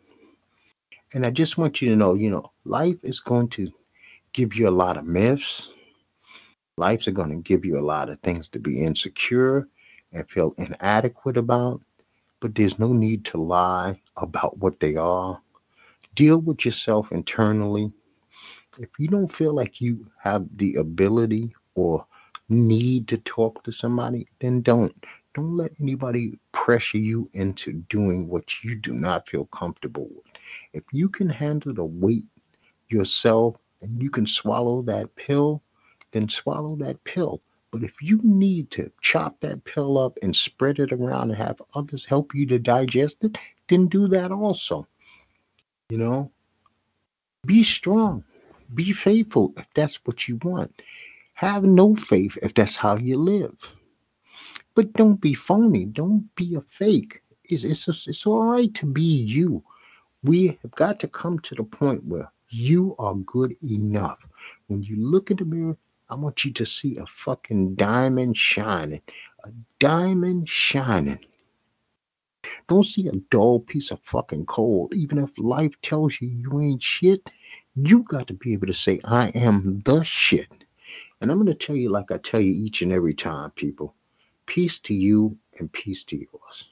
And 1.16 1.26
I 1.26 1.30
just 1.30 1.58
want 1.58 1.82
you 1.82 1.88
to 1.88 1.96
know, 1.96 2.14
you 2.14 2.30
know, 2.30 2.52
life 2.66 2.98
is 3.02 3.22
going 3.22 3.48
to 3.52 3.72
give 4.34 4.54
you 4.54 4.68
a 4.68 4.70
lot 4.84 4.98
of 4.98 5.06
myths. 5.06 5.70
Life's 6.76 7.08
going 7.08 7.30
to 7.30 7.38
give 7.38 7.64
you 7.64 7.80
a 7.80 7.88
lot 7.88 8.10
of 8.10 8.20
things 8.20 8.50
to 8.50 8.60
be 8.60 8.84
insecure 8.84 9.66
and 10.12 10.30
feel 10.30 10.54
inadequate 10.58 11.38
about. 11.38 11.80
But 12.42 12.54
there's 12.54 12.80
no 12.80 12.92
need 12.92 13.24
to 13.28 13.38
lie 13.38 14.02
about 14.18 14.58
what 14.58 14.82
they 14.82 14.98
are. 14.98 15.42
Deal 16.16 16.38
with 16.38 16.66
yourself 16.66 17.10
internally. 17.14 17.94
If 18.78 18.90
you 19.00 19.08
don't 19.08 19.34
feel 19.34 19.54
like 19.54 19.80
you 19.80 20.12
have 20.22 20.46
the 20.58 20.76
ability 20.76 21.56
or 21.76 22.06
need 22.50 23.08
to 23.08 23.18
talk 23.20 23.64
to 23.64 23.72
somebody, 23.72 24.28
then 24.42 24.60
don't. 24.62 24.94
Don't 25.34 25.56
let 25.56 25.72
anybody 25.80 26.38
pressure 26.52 26.98
you 26.98 27.30
into 27.34 27.72
doing 27.88 28.28
what 28.28 28.66
you 28.66 28.76
do 28.76 28.92
not 28.92 29.30
feel 29.30 29.46
comfortable 29.46 30.10
with. 30.14 30.35
If 30.74 30.84
you 30.92 31.10
can 31.10 31.30
handle 31.30 31.74
the 31.74 31.86
weight 31.86 32.26
yourself 32.90 33.56
and 33.82 34.02
you 34.02 34.10
can 34.10 34.28
swallow 34.28 34.82
that 34.84 35.16
pill, 35.16 35.62
then 36.12 36.30
swallow 36.30 36.76
that 36.78 37.04
pill. 37.04 37.42
But 37.72 37.84
if 37.84 38.02
you 38.02 38.20
need 38.24 38.72
to 38.72 38.92
chop 39.02 39.42
that 39.42 39.66
pill 39.66 39.98
up 39.98 40.18
and 40.22 40.36
spread 40.36 40.80
it 40.80 40.94
around 40.94 41.30
and 41.30 41.38
have 41.38 41.62
others 41.74 42.06
help 42.06 42.34
you 42.34 42.46
to 42.48 42.60
digest 42.60 43.18
it, 43.24 43.38
then 43.68 43.88
do 43.88 44.08
that 44.08 44.32
also. 44.32 44.88
You 45.90 45.98
know, 45.98 46.32
be 47.46 47.64
strong, 47.64 48.24
be 48.74 48.94
faithful 48.94 49.54
if 49.58 49.68
that's 49.76 50.00
what 50.06 50.28
you 50.28 50.38
want. 50.42 50.82
Have 51.34 51.64
no 51.64 51.96
faith 51.96 52.38
if 52.42 52.54
that's 52.54 52.78
how 52.78 52.96
you 52.96 53.18
live. 53.18 53.56
But 54.74 54.94
don't 54.94 55.20
be 55.20 55.34
phony. 55.34 55.86
Don't 55.86 56.34
be 56.36 56.56
a 56.56 56.62
fake. 56.62 57.22
It's, 57.44 57.64
it's, 57.64 57.88
it's 58.08 58.26
all 58.26 58.44
right 58.44 58.74
to 58.76 58.86
be 58.86 59.02
you. 59.04 59.64
We 60.26 60.60
have 60.64 60.72
got 60.72 61.00
to 61.02 61.10
come 61.10 61.40
to 61.42 61.56
the 61.56 61.64
point 61.64 62.06
where 62.06 62.32
you 62.50 62.96
are 63.00 63.16
good 63.16 63.56
enough. 63.64 64.20
When 64.68 64.84
you 64.84 64.98
look 64.98 65.32
in 65.32 65.38
the 65.38 65.46
mirror, 65.46 65.78
I 66.10 66.16
want 66.16 66.46
you 66.46 66.54
to 66.54 66.66
see 66.66 66.98
a 66.98 67.06
fucking 67.08 67.76
diamond 67.76 68.38
shining. 68.38 69.02
A 69.46 69.52
diamond 69.80 70.50
shining. 70.50 71.20
Don't 72.70 72.86
see 72.86 73.08
a 73.08 73.14
dull 73.32 73.62
piece 73.62 73.92
of 73.92 74.02
fucking 74.04 74.48
coal. 74.48 74.90
Even 74.96 75.20
if 75.20 75.32
life 75.38 75.80
tells 75.84 76.22
you 76.22 76.30
you 76.30 76.62
ain't 76.62 76.84
shit, 76.84 77.30
You 77.76 78.04
got 78.04 78.28
to 78.28 78.34
be 78.36 78.54
able 78.54 78.68
to 78.68 78.76
say, 78.76 79.02
I 79.06 79.30
am 79.30 79.82
the 79.86 80.04
shit. 80.04 80.66
And 81.22 81.32
I'm 81.32 81.38
going 81.38 81.48
to 81.48 81.66
tell 81.68 81.76
you, 81.76 81.90
like 81.90 82.12
I 82.12 82.18
tell 82.20 82.42
you 82.42 82.54
each 82.54 82.82
and 82.84 82.92
every 82.94 83.16
time, 83.16 83.52
people 83.52 83.96
peace 84.48 84.80
to 84.80 84.94
you 84.94 85.38
and 85.60 85.72
peace 85.72 86.04
to 86.06 86.18
yours. 86.18 86.66